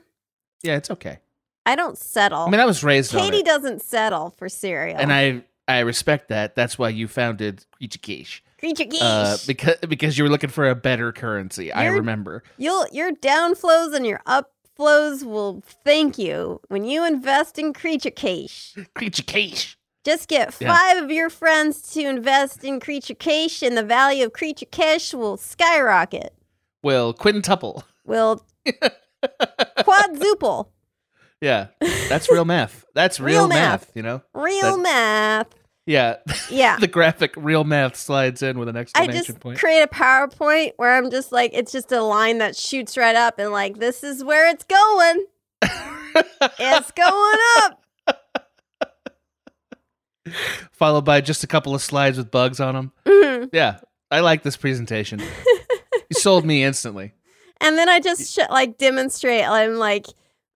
[0.63, 1.19] Yeah, it's okay.
[1.65, 2.41] I don't settle.
[2.41, 4.97] I mean, I was raised on Katie doesn't settle for cereal.
[4.97, 6.55] and I I respect that.
[6.55, 8.43] That's why you founded Creature Quiche.
[8.59, 9.01] creature geese.
[9.01, 11.71] Uh, because because you were looking for a better currency.
[11.73, 12.43] I You're- remember.
[12.57, 14.21] You'll your downflows and your
[14.79, 18.75] upflows will thank you when you invest in creature cash.
[18.93, 19.77] Creature Quiche.
[20.03, 20.75] Just get Yeah.
[20.75, 25.13] five of your friends to invest in creature cash, and the value of creature cash
[25.13, 26.33] will skyrocket.
[26.83, 27.83] Will quintuple.
[28.05, 28.45] Will
[29.83, 30.71] quadruple.
[31.41, 31.67] Yeah,
[32.07, 32.85] that's real math.
[32.93, 33.81] That's real, Real math.
[33.87, 33.91] math.
[33.95, 34.21] You know.
[34.33, 35.47] Real That- math.
[35.85, 36.17] Yeah.
[36.49, 36.77] Yeah.
[36.79, 39.59] the graphic real math slides in with an I just point.
[39.59, 43.37] create a PowerPoint where I'm just like, it's just a line that shoots right up
[43.39, 45.25] and like, this is where it's going.
[46.59, 47.81] It's going up.
[50.71, 52.91] Followed by just a couple of slides with bugs on them.
[53.05, 53.49] Mhm.
[53.53, 53.79] Yeah,
[54.09, 55.19] I like this presentation.
[55.93, 57.13] you sold me instantly.
[57.61, 59.47] And then I just sh- like demonstrate.
[59.47, 60.07] I'm like,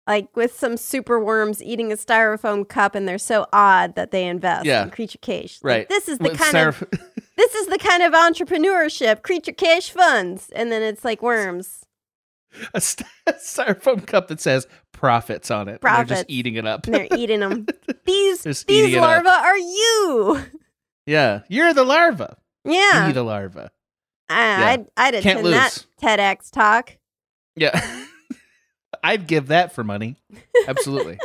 [0.09, 4.25] like with some super worms eating a styrofoam cup, and they're so odd that they
[4.27, 4.83] invest Yeah.
[4.83, 5.59] in creature cash.
[5.63, 5.89] Like, Right.
[5.89, 6.89] this is the With kind styrof- of
[7.37, 11.85] this is the kind of entrepreneurship creature cash funds, and then it's like worms.
[12.73, 15.79] a st- styrofoam cup that says profits on it.
[15.83, 16.87] and They're just eating it up.
[16.87, 17.67] And they're eating them.
[18.05, 19.23] These these eating it up.
[19.23, 20.41] larvae are you.
[21.05, 22.37] yeah, you're the larva.
[22.65, 23.05] Yeah.
[23.07, 23.69] Be the larva.
[24.27, 25.85] I, I'd, I'd attend that.
[26.01, 26.97] TEDx talk.
[27.55, 28.05] Yeah.
[29.03, 30.15] I'd give that for money.
[30.67, 31.19] Absolutely.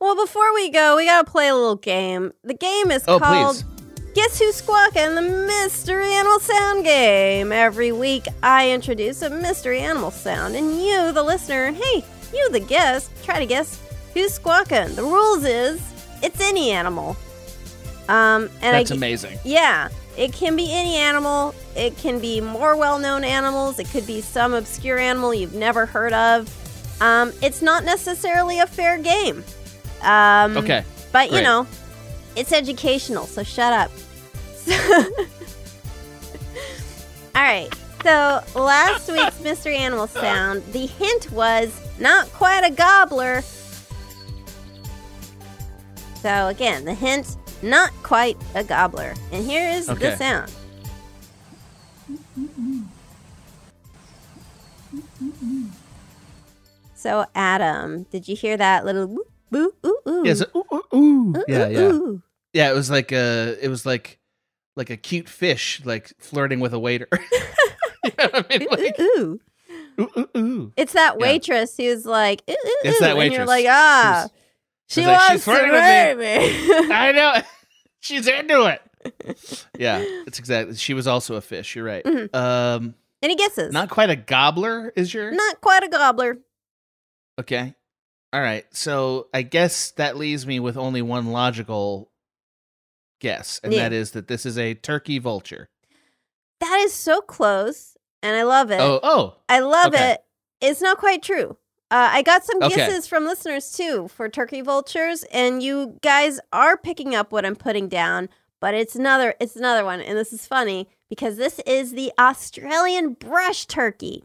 [0.00, 2.32] Well, before we go, we gotta play a little game.
[2.42, 4.12] The game is oh, called please.
[4.14, 5.14] Guess Who's Squawking?
[5.14, 7.52] The Mystery Animal Sound Game.
[7.52, 12.50] Every week, I introduce a mystery animal sound, and you, the listener, and hey, you,
[12.50, 13.80] the guest, try to guess
[14.12, 14.96] who's squawking.
[14.96, 15.80] The rules is
[16.22, 17.16] it's any animal.
[18.08, 19.38] Um, and That's I, amazing.
[19.44, 21.54] Yeah, it can be any animal.
[21.76, 23.78] It can be more well-known animals.
[23.78, 26.48] It could be some obscure animal you've never heard of.
[27.00, 29.44] Um, it's not necessarily a fair game.
[30.02, 30.84] Um, Okay.
[31.12, 31.66] but you know,
[32.36, 33.90] it's educational, so shut up.
[37.34, 37.68] All right.
[38.02, 43.42] So last week's mystery animal sound, the hint was not quite a gobbler.
[46.22, 49.14] So again, the hint, not quite a gobbler.
[49.32, 50.10] And here is Okay.
[50.10, 50.50] the sound.
[57.00, 60.22] So Adam, did you hear that little whoop, boo ooh ooh?
[60.22, 61.34] Yeah, so- ooh, ooh, ooh.
[61.38, 61.80] Ooh, yeah, ooh, yeah.
[61.80, 62.22] ooh.
[62.52, 64.18] Yeah, it was like a it was like
[64.76, 67.08] like a cute fish like flirting with a waiter.
[68.04, 68.62] you know I mean?
[68.64, 69.40] Ooh, Like, ooh,
[69.98, 70.28] ooh.
[70.36, 70.72] ooh.
[70.76, 71.22] It's that Yeah.
[71.22, 73.48] waitress who's like, ooh, ooh, It's that and you're waitress.
[73.48, 74.28] like, ah,
[74.88, 76.74] she She's like, wants "She's to flirting marry me.
[76.92, 77.34] I know.
[78.00, 78.82] She's into it.
[79.78, 80.76] Yeah, it's exactly.
[80.76, 81.74] She was also a fish.
[81.76, 82.04] You're right.
[82.04, 82.34] Mhm.
[82.34, 83.72] Um, Any guesses?
[83.72, 85.30] not quite a gobbler, is your?
[85.30, 86.38] Not quite a gobbler.
[87.40, 87.74] Okay.
[88.32, 88.64] All right.
[88.70, 92.10] So I guess that leaves me with only one logical
[93.20, 93.80] guess, and Yeah.
[93.88, 95.68] that is that this is a turkey vulture.
[96.60, 98.80] That is so close, and I love it.
[98.80, 100.12] Oh, oh, I love okay.
[100.12, 100.24] it.
[100.60, 101.56] It's not quite true.
[101.90, 102.76] Uh, I got some Okay.
[102.76, 107.56] guesses from listeners too for turkey vultures, and you guys are picking up what I'm
[107.56, 108.28] putting down.
[108.60, 113.14] But it's another, it's another one, and this is funny because this is the Australian
[113.14, 114.22] brush turkey.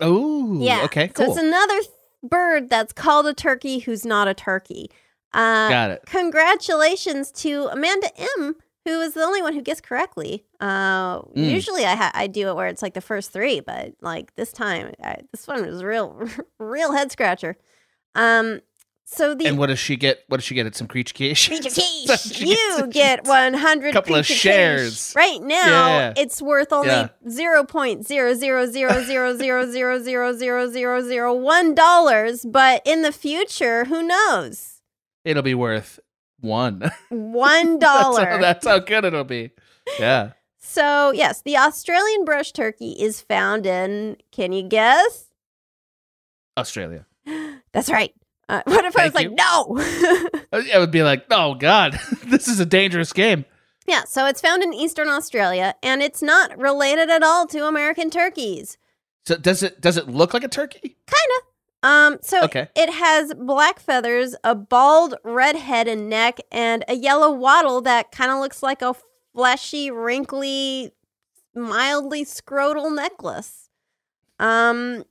[0.00, 0.58] oh.
[0.60, 0.82] Yeah.
[0.84, 1.10] Okay.
[1.16, 1.90] So it's another th-
[2.24, 4.90] bird that's called a turkey who's not a turkey.
[5.32, 6.02] Uh, Got it.
[6.06, 10.44] Congratulations to Amanda M, who is the only one who guessed correctly.
[10.60, 11.50] Uh, Mm.
[11.50, 14.52] Usually I ha- I do it where it's like the first three, but like this
[14.52, 16.28] time, I, this one was real,
[16.58, 17.56] real head scratcher.
[18.14, 18.60] Um,
[19.06, 20.24] so the And what does she get?
[20.28, 21.48] What does she get at some creature quiche?
[21.48, 22.06] Creature She Quiche.
[22.06, 25.12] gets- You get 100 Couple of shares.
[25.14, 26.12] Right now, Yeah.
[26.16, 31.34] it's worth only zero point zero zero zero zero zero zero zero zero zero zero
[31.34, 32.44] one dollars.
[32.44, 34.80] But in the future, who knows?
[35.24, 36.00] It'll be worth
[36.40, 36.90] one.
[37.08, 38.40] One That's.
[38.40, 39.50] That's how good it'll be.
[39.98, 40.32] Yeah.
[40.58, 45.26] So, yes, the Australian brush turkey is found in, can you guess?
[46.56, 47.06] Australia.
[47.72, 48.14] That's right.
[48.48, 49.38] Uh, what if I was Thank like,
[50.52, 50.68] no?
[50.74, 53.44] I would be like, oh God, this is a dangerous game.
[53.86, 58.10] yeah, so it's found in Eastern Australia and it's not related at all to American
[58.10, 58.76] turkeys.
[59.26, 60.80] So does it does it look like a turkey?
[61.06, 61.40] Kinda.
[61.82, 62.68] Um, so Okay.
[62.74, 68.10] it has black feathers, a bald red head and neck, and a yellow wattle that
[68.10, 68.94] kind of looks like a
[69.34, 70.92] fleshy, wrinkly,
[71.54, 73.68] mildly scrotal necklace.
[74.38, 75.04] Um,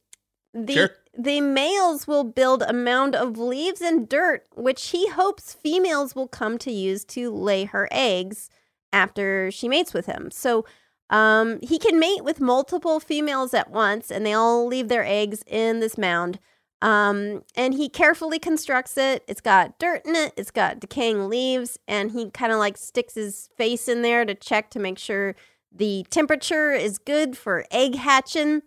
[0.54, 0.90] the Sure.
[1.18, 6.28] The males will build a mound of leaves and dirt, which he hopes females will
[6.28, 8.50] come to use to lay her eggs
[8.92, 10.32] after she mates with him.
[10.32, 10.66] So
[11.10, 15.44] um, he can mate with multiple females at once, and they all leave their eggs
[15.46, 16.40] in this mound.
[16.82, 19.24] Um, and he carefully constructs it.
[19.28, 23.14] It's got dirt in it, it's got decaying leaves, and he kind of like sticks
[23.14, 25.36] his face in there to check to make sure
[25.72, 28.64] the temperature is good for egg hatching.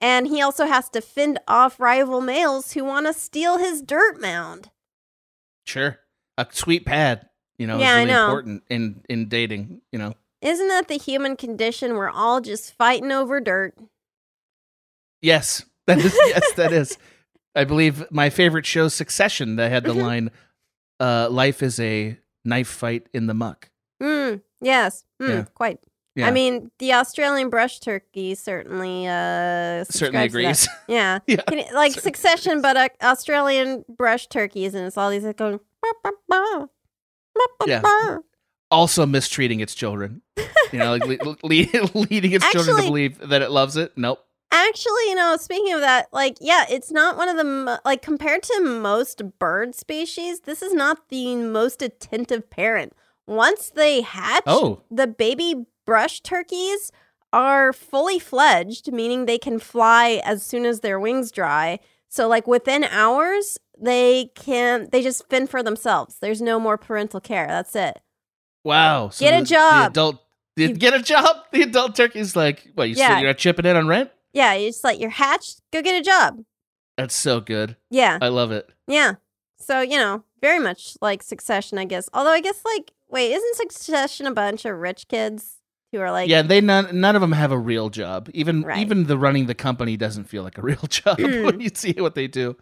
[0.00, 4.20] And he also has to fend off rival males who want to steal his dirt
[4.20, 4.70] mound.
[5.66, 5.98] Sure.
[6.38, 7.28] A sweet pad,
[7.58, 8.24] you know, Yeah, is really know.
[8.24, 10.14] important in in dating, you know.
[10.40, 11.94] Isn't that the human condition?
[11.96, 13.74] We're all just fighting over dirt.
[15.22, 15.64] Yes.
[15.86, 16.98] That is yes, that is.
[17.56, 20.00] I believe my favorite show Succession that had the Mhm.
[20.02, 20.30] line
[21.00, 23.70] uh life is a knife fight in the muck.
[24.00, 25.44] Mm, yes, mm, Yeah.
[25.54, 25.80] quite.
[26.16, 26.26] Yeah.
[26.26, 30.68] I mean, the Australian brush turkey certainly uh certainly agrees.
[30.88, 31.40] Yeah, yeah.
[31.50, 35.60] You- like Cer- Succession, but uh, Australian brush turkeys, and it's all these like going.
[37.66, 38.18] Yeah.
[38.70, 40.22] Also mistreating its children.
[40.72, 43.92] You know, like le- le- leading its children to believe that it loves it.
[43.96, 44.24] Nope.
[44.52, 48.02] Actually, you know, speaking of that, like, yeah, it's not one of the mo- like
[48.02, 50.40] compared to most bird species.
[50.40, 52.92] This is not the most attentive parent.
[53.26, 54.82] Once they hatch, Oh.
[54.90, 56.92] the baby brush turkeys
[57.32, 61.80] are fully fledged, meaning they can fly as soon as their wings dry.
[62.08, 66.18] So, like within hours, they can they just fend for themselves.
[66.20, 67.48] There's no more parental care.
[67.48, 67.98] That's it.
[68.62, 69.08] Wow.
[69.08, 69.90] So Get a the- The job.
[69.90, 70.16] adult
[70.54, 71.36] You- get a job.
[71.52, 73.06] The adult turkey's like, what, you Yeah.
[73.08, 74.10] still, you're not chipping in on rent?
[74.32, 76.44] Yeah, you just like you're hatched, go get a job.
[76.96, 77.74] That's so good.
[77.90, 78.18] Yeah.
[78.22, 78.68] I love it.
[78.86, 79.14] Yeah.
[79.58, 82.08] So, you know, very much like Succession, I guess.
[82.14, 85.56] Although I guess like wait, isn't Succession a bunch of rich kids
[85.92, 88.28] who are like yeah, they none none of them have a real job.
[88.34, 88.78] Even Right.
[88.78, 91.44] even the running the company doesn't feel like a real job Mm.
[91.44, 92.56] when you see what they do.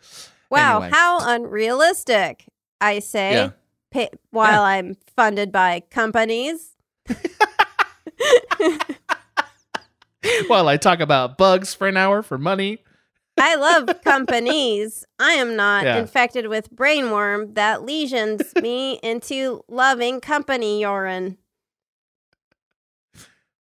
[0.51, 0.91] Wow, Anyway.
[0.97, 2.47] how unrealistic,
[2.81, 3.51] I say, Yeah.
[3.93, 6.75] pa- while I'm funded by companies.
[10.49, 12.79] While I talk about bugs for an hour for money.
[13.41, 15.05] I love companies.
[15.19, 15.99] I am not Yeah.
[15.99, 21.39] infected with brainworm that lesions me into loving company urine.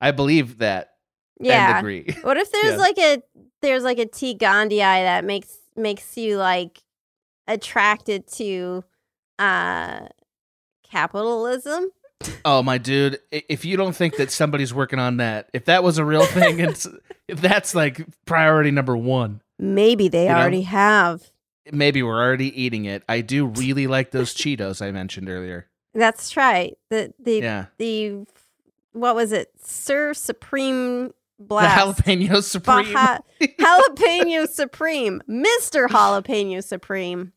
[0.01, 0.93] I believe that
[1.41, 1.79] Yeah.
[1.79, 2.15] agree.
[2.23, 2.79] What if there's Yeah.
[2.79, 3.23] like a
[3.62, 4.37] there's like a T.
[4.37, 6.83] gondii that makes makes you like
[7.47, 8.85] attracted to
[9.39, 10.07] uh
[10.91, 11.91] capitalism?
[12.45, 15.99] Oh my dude, if you don't think that somebody's working on that, if that was
[15.99, 16.87] a real thing, it's
[17.29, 20.41] if that's like priority number one, Maybe they You know?
[20.41, 21.31] already have.
[21.73, 23.03] maybe we're already eating it.
[23.09, 25.69] I do really like those Cheetos I mentioned earlier.
[25.95, 26.77] That's right.
[26.91, 28.25] The the Yeah, the
[29.01, 29.51] what was it?
[29.62, 31.09] Sir Supreme
[31.39, 32.05] the Blast.
[32.05, 32.93] jalapeno supreme.
[32.93, 35.23] Baja- jalapeno Supreme.
[35.29, 35.87] Mr.
[35.87, 37.33] Jalapeno Supreme.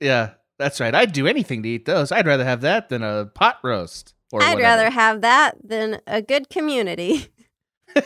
[0.00, 0.94] yeah, that's right.
[0.94, 2.12] I'd do anything to eat those.
[2.12, 4.14] I'd rather have that than a pot roast.
[4.32, 4.62] Or I'd whatever.
[4.62, 7.28] rather have that than a good community.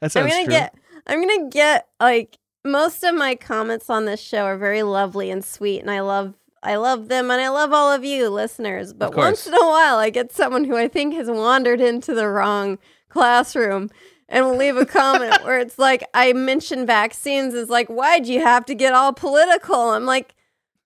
[0.00, 0.52] That sounds I'm gonna true.
[0.52, 0.74] get
[1.06, 5.44] I'm gonna get like most of my comments on this show are very lovely and
[5.44, 8.92] sweet and I love I love them and I love all of you listeners.
[8.92, 12.28] But once in a while I get someone who I think has wandered into the
[12.28, 12.78] wrong
[13.08, 13.90] classroom
[14.28, 18.40] and will leave a comment where it's like I mentioned vaccines is like, why'd you
[18.40, 19.90] have to get all political?
[19.90, 20.34] I'm like,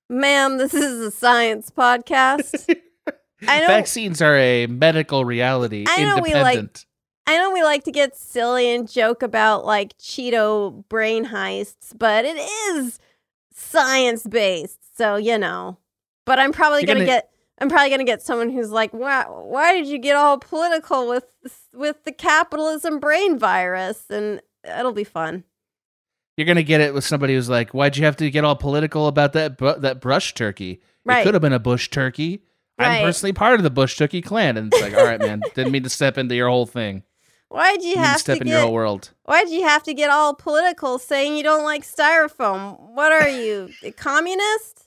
[0.08, 2.74] ma'am, this is a science podcast.
[3.46, 5.84] I know Vaccines are a medical reality.
[5.88, 6.86] I know we like-
[7.28, 12.24] I know we like to get silly and joke about like Cheeto brain heists, but
[12.24, 12.98] it is
[13.56, 14.96] science based.
[14.96, 15.78] So, you know.
[16.24, 18.92] But I'm probably going to gonna- get I'm probably going to get someone who's like,
[18.92, 21.24] "Why why did you get all political with
[21.72, 25.44] with the capitalism brain virus?" And it'll be fun.
[26.36, 29.06] You're gonna get it with somebody who's like, "Why'd you have to get all political
[29.06, 30.82] about that bu- that brush turkey?
[31.06, 31.20] Right.
[31.20, 32.42] It could have been a bush turkey.
[32.78, 32.98] Right.
[32.98, 35.72] I'm personally part of the bush turkey clan." And it's like, "All right, man, didn't
[35.72, 37.04] mean to step into your whole thing.
[37.56, 40.10] Why'd you to have step to your whole get world." Why'd you have to get
[40.10, 42.78] all political saying you don't like styrofoam?
[42.94, 44.86] What are you, a communist?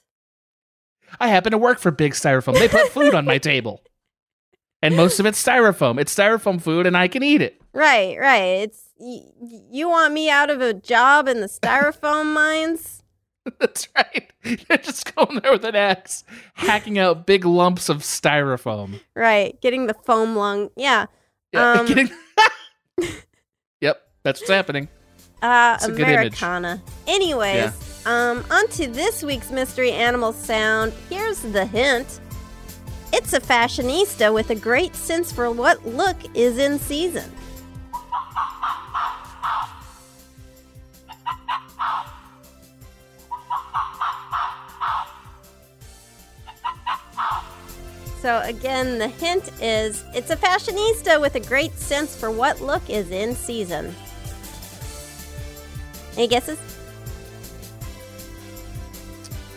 [1.19, 2.53] I happen to work for Big Styrofoam.
[2.59, 3.81] They put food on my table,
[4.81, 5.99] and most of it's styrofoam.
[5.99, 7.59] It's styrofoam food, and I can eat it.
[7.73, 8.61] Right, right.
[8.63, 13.03] It's y- y- you want me out of a job in the styrofoam mines?
[13.59, 14.31] That's right.
[14.43, 16.23] You're just going there with an axe,
[16.53, 18.99] hacking out big lumps of styrofoam.
[19.15, 20.69] Right, getting the foam lung.
[20.75, 21.07] Yeah.
[21.51, 22.11] Yeah, Um, getting-
[23.81, 24.87] yep, that's what's happening.
[25.41, 26.41] Uh, It's a good image.
[26.41, 26.81] Americana.
[27.07, 30.91] Anyways, um, on to this week's mystery animal sound.
[31.09, 32.19] Here's the hint.
[33.13, 37.31] It's a fashionista with a great sense for what look is in season.
[48.21, 52.89] So again, the hint is it's a fashionista with a great sense for what look
[52.89, 53.95] is in season.
[56.17, 56.59] Any guesses?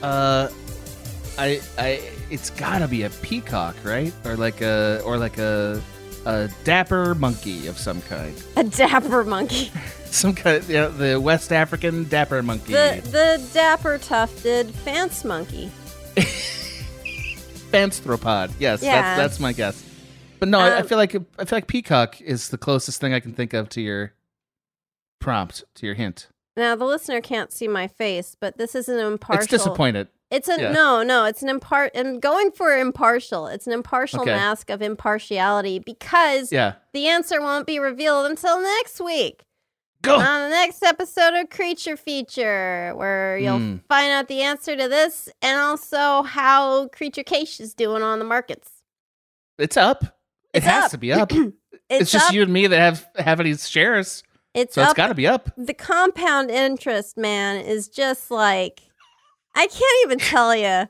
[0.01, 0.49] Uh,
[1.39, 4.13] I, I, it's gotta be a peacock, right?
[4.25, 5.83] Or like a, or like a,
[6.25, 8.41] a dapper monkey of some kind.
[8.57, 9.73] A dapper monkey.
[10.13, 12.75] Some kind, you know, the West African dapper monkey.
[12.75, 15.71] The the dapper tufted fance monkey.
[17.73, 18.53] Panthropod.
[18.59, 19.01] Yes, Yeah.
[19.03, 19.82] that's that's my guess.
[20.39, 23.12] But no, I, I Um, feel like I feel like peacock is the closest thing
[23.15, 24.12] I can think of to your
[25.20, 26.28] prompt, to your hint.
[26.57, 29.43] Now the listener can't see my face, but this is an impartial.
[29.43, 30.09] It's disappointed.
[30.31, 30.73] It's a Yeah.
[30.73, 31.24] no, no.
[31.27, 31.93] It's an impart.
[31.94, 33.47] I'm going for impartial.
[33.49, 34.32] It's an impartial Okay.
[34.35, 36.74] mask of impartiality because Yeah.
[36.93, 39.44] the answer won't be revealed until next week
[40.03, 40.16] Go.
[40.16, 43.77] on the next episode of Creature Feature, where you'll Hmm.
[43.89, 48.24] find out the answer to this and also how Creature Cache is doing on the
[48.24, 48.70] markets.
[49.59, 50.19] it's up.
[50.53, 50.91] It has up.
[50.93, 51.31] to be up.
[51.91, 52.33] It's, it's just up.
[52.35, 54.23] you and me that have have any shares,
[54.55, 54.89] It's so up.
[54.91, 55.51] it's got to be up.
[55.59, 58.81] the compound interest, man, is just like
[59.55, 60.89] I can't even tell you.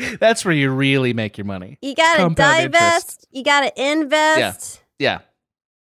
[0.18, 1.78] That's where you really make your money.
[1.82, 2.72] You gotta Compound divest.
[2.72, 3.26] interest.
[3.30, 4.82] You gotta invest.
[4.98, 5.20] Yeah.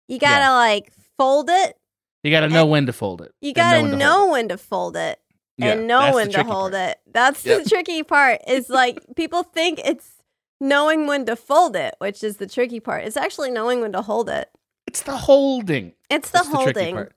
[0.06, 0.52] You gotta Yeah.
[0.52, 1.76] like fold it.
[2.22, 3.34] You got to know when to fold it.
[3.40, 5.18] You gotta when know when to fold it
[5.60, 6.74] and Yeah, know when to hold part.
[6.90, 7.00] it.
[7.12, 7.64] That's Yep.
[7.64, 8.40] the tricky part.
[8.46, 10.22] Is like people think it's
[10.60, 13.04] knowing when to fold it, which is the tricky part.
[13.04, 14.48] It's actually knowing when to hold it.
[14.86, 15.92] It's the holding.
[16.10, 17.08] It's the That's the tricky holding.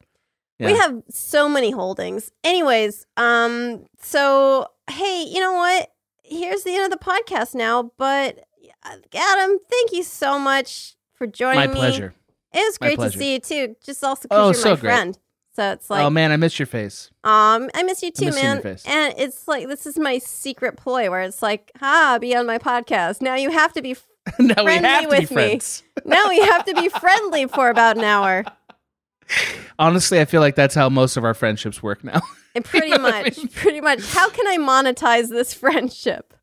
[0.60, 2.32] We have so many holdings.
[2.44, 5.91] Anyways, um, so hey, you know what?
[6.23, 7.91] Here's the end of the podcast now.
[7.98, 8.40] But
[8.84, 11.73] uh, Adam, thank you so much for joining My me.
[11.76, 12.14] pleasure.
[12.56, 13.76] It was great to see you too.
[13.86, 14.90] Just also because Oh, you're so my great.
[14.91, 15.19] friend.
[15.56, 17.11] So it's like, oh man, I missed your face.
[17.23, 18.56] um, I miss you too, miss man.
[18.57, 18.84] your face.
[18.86, 22.57] And it's like this is my secret ploy where it's like, ha, be on my
[22.57, 23.22] podcast.
[23.22, 23.95] Now you have to be.
[24.40, 25.60] now we Friendly have to be with me.
[26.06, 28.44] now we have to be friendly for about an hour.
[29.80, 32.22] Honestly, I feel like that's how most of our friendships work now.
[32.53, 33.48] And pretty know what I much, mean?
[33.49, 33.99] pretty much.
[34.14, 36.34] How can I monetize this friendship?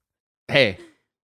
[0.49, 0.77] hey,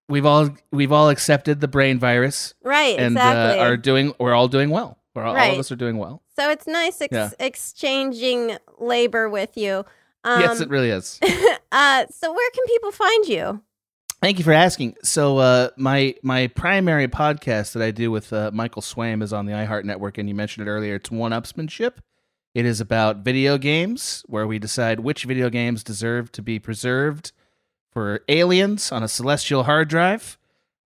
[0.09, 3.61] we've all we've all accepted the brain virus Right, and exactly.
[3.61, 4.15] uh, are doing.
[4.19, 4.99] We're all doing well.
[5.15, 5.53] We're all, all Right.
[5.55, 6.23] of us are doing well.
[6.39, 7.31] so it's nice ex- Yeah.
[7.39, 9.85] exchanging labor with you.
[10.25, 11.19] Um, yes, it really is.
[11.73, 13.63] uh, so where can people find you?
[14.21, 14.97] Thank you for asking.
[15.05, 19.47] So, uh, my my primary podcast that I do with uh, Michael Swaim is on
[19.47, 20.97] the iHeart Network, and you mentioned it earlier.
[20.97, 21.99] It's One Upsmanship.
[22.55, 27.31] It is about video games, where we decide which video games deserve to be preserved
[27.91, 30.39] for aliens on a celestial hard drive.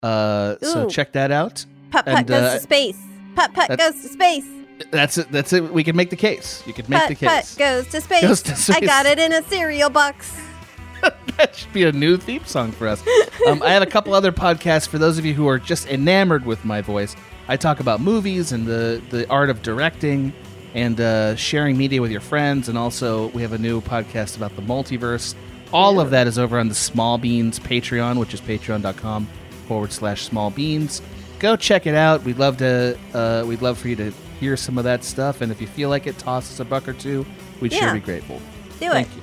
[0.03, 0.89] Uh, so Ooh.
[0.89, 1.65] check that out.
[1.91, 2.97] Putt putt And, goes uh, to space.
[3.35, 4.45] Putt putt that's- goes to space.
[4.91, 5.31] That's it.
[5.31, 5.73] That's it.
[5.73, 6.61] We can make the case.
[6.67, 7.55] You could make Putt the case.
[7.55, 8.21] putt goes to space.
[8.21, 8.85] Goes to I space.
[8.87, 10.39] got it in a cereal box.
[11.37, 13.03] that should be a new theme song for us.
[13.47, 16.45] Um, I have a couple other podcasts for those of you who are just enamored
[16.45, 17.15] with my voice.
[17.47, 20.31] I talk about movies and the, the art of directing
[20.75, 22.69] and uh, sharing media with your friends.
[22.69, 25.33] And also, we have a new podcast about the multiverse.
[25.73, 29.27] All of that is over on the Small Beans Patreon, which is patreon.com
[29.67, 31.01] forward slash small beans.
[31.39, 32.23] Go check it out.
[32.23, 32.97] We'd love to.
[33.13, 35.41] Uh, we'd love for you to hear some of that stuff.
[35.41, 37.25] And if you feel like it, toss us a buck or two.
[37.59, 38.39] We'd sure be grateful.
[38.79, 38.91] Do it.
[38.91, 39.15] Thank it.
[39.15, 39.21] you.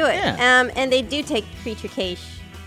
[0.00, 0.14] Do it.
[0.14, 0.60] Yeah.
[0.60, 2.22] Um, and they do take creature cash.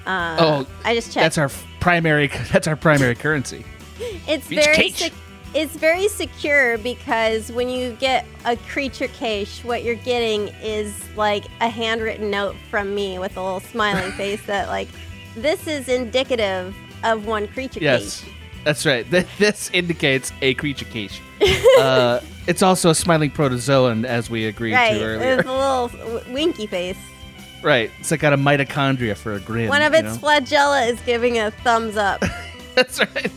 [0.05, 1.35] Uh, Oh, I just checked.
[1.35, 1.49] That's our
[1.80, 2.27] primary.
[2.51, 3.65] That's our primary currency.
[4.27, 5.11] it's creature very cache.
[5.56, 11.45] It's very secure because when you get a creature cache, what you're getting is like
[11.61, 14.90] a handwritten note from me with a little smiling face that like
[15.36, 18.02] this is indicative of one creature cache.
[18.02, 18.34] Yes, cache.
[18.64, 19.10] that's right.
[19.11, 21.22] Th- This indicates a creature cache.
[21.80, 25.38] uh, it's also a smiling protozoan, as we agreed Right, to earlier.
[25.38, 26.98] with a little winky face.
[27.64, 27.90] right.
[27.99, 29.68] It's like got a mitochondria for a grin.
[29.69, 30.27] One of you its know?
[30.27, 32.23] flagella is giving a thumbs up.
[32.76, 33.31] that's right.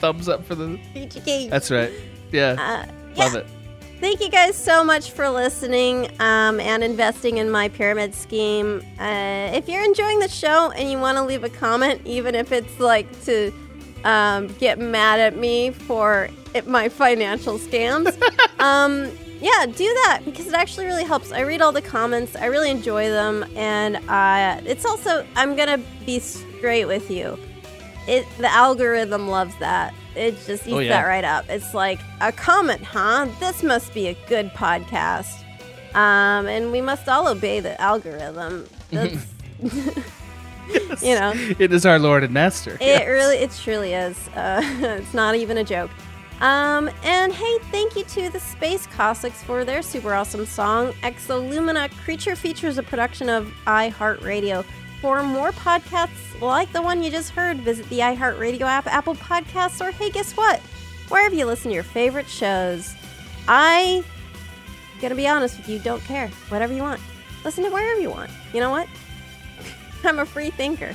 [0.00, 0.78] Thumbs up for the.
[0.94, 1.50] cache.
[1.50, 1.92] That's right.
[2.30, 2.52] Yeah.
[2.52, 3.24] Uh, yeah.
[3.24, 3.46] Love it.
[4.00, 8.82] Thank you guys so much for listening um, and investing in my pyramid scheme.
[8.98, 12.50] Uh, if you're enjoying the show and you want to leave a comment, even if
[12.50, 13.52] it's like to
[14.04, 18.20] um, get mad at me for it, my financial scams,
[18.58, 19.08] um,
[19.40, 21.30] yeah, do that because it actually really helps.
[21.30, 25.68] I read all the comments, I really enjoy them, and uh, it's also, I'm going
[25.68, 27.38] to be straight with you.
[28.08, 29.94] It the algorithm loves that.
[30.14, 30.90] It just eats Oh, yeah.
[31.00, 31.46] that right up.
[31.48, 33.28] It's like a comment, huh?
[33.40, 35.42] This must be a good podcast.
[35.94, 38.66] Um, and we must all obey the algorithm.
[38.90, 39.26] That's,
[41.02, 42.76] you know, It is our Lord and Master.
[42.80, 44.16] it really, it truly is.
[44.34, 45.90] Uh, it's not even a joke.
[46.40, 50.92] Um, and hey, thank you to the Space Cossacks for their super awesome song.
[51.02, 54.64] Exolumina Creature features a production of iHeartRadio.
[55.02, 59.84] For more podcasts like the one you just heard, visit the iHeartRadio app, Apple Podcasts,
[59.84, 60.60] or hey, guess what?
[61.08, 62.94] Wherever you listen to your favorite shows.
[63.48, 64.04] I,
[65.00, 66.28] gonna be honest with you, don't care.
[66.50, 67.00] Whatever you want.
[67.44, 68.30] Listen to wherever you want.
[68.54, 68.86] You know what?
[70.04, 70.94] I'm a free thinker.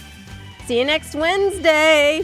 [0.68, 2.24] See you next Wednesday.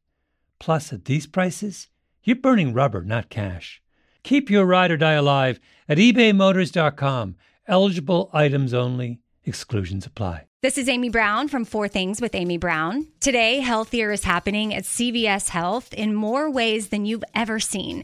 [0.61, 1.87] Plus, at these prices,
[2.23, 3.81] you're burning rubber, not cash.
[4.21, 5.59] Keep your ride or die alive
[5.89, 7.35] at ebaymotors.com.
[7.67, 10.45] Eligible items only, exclusions apply.
[10.61, 13.07] This is Amy Brown from Four Things with Amy Brown.
[13.19, 18.03] Today, healthier is happening at CVS Health in more ways than you've ever seen.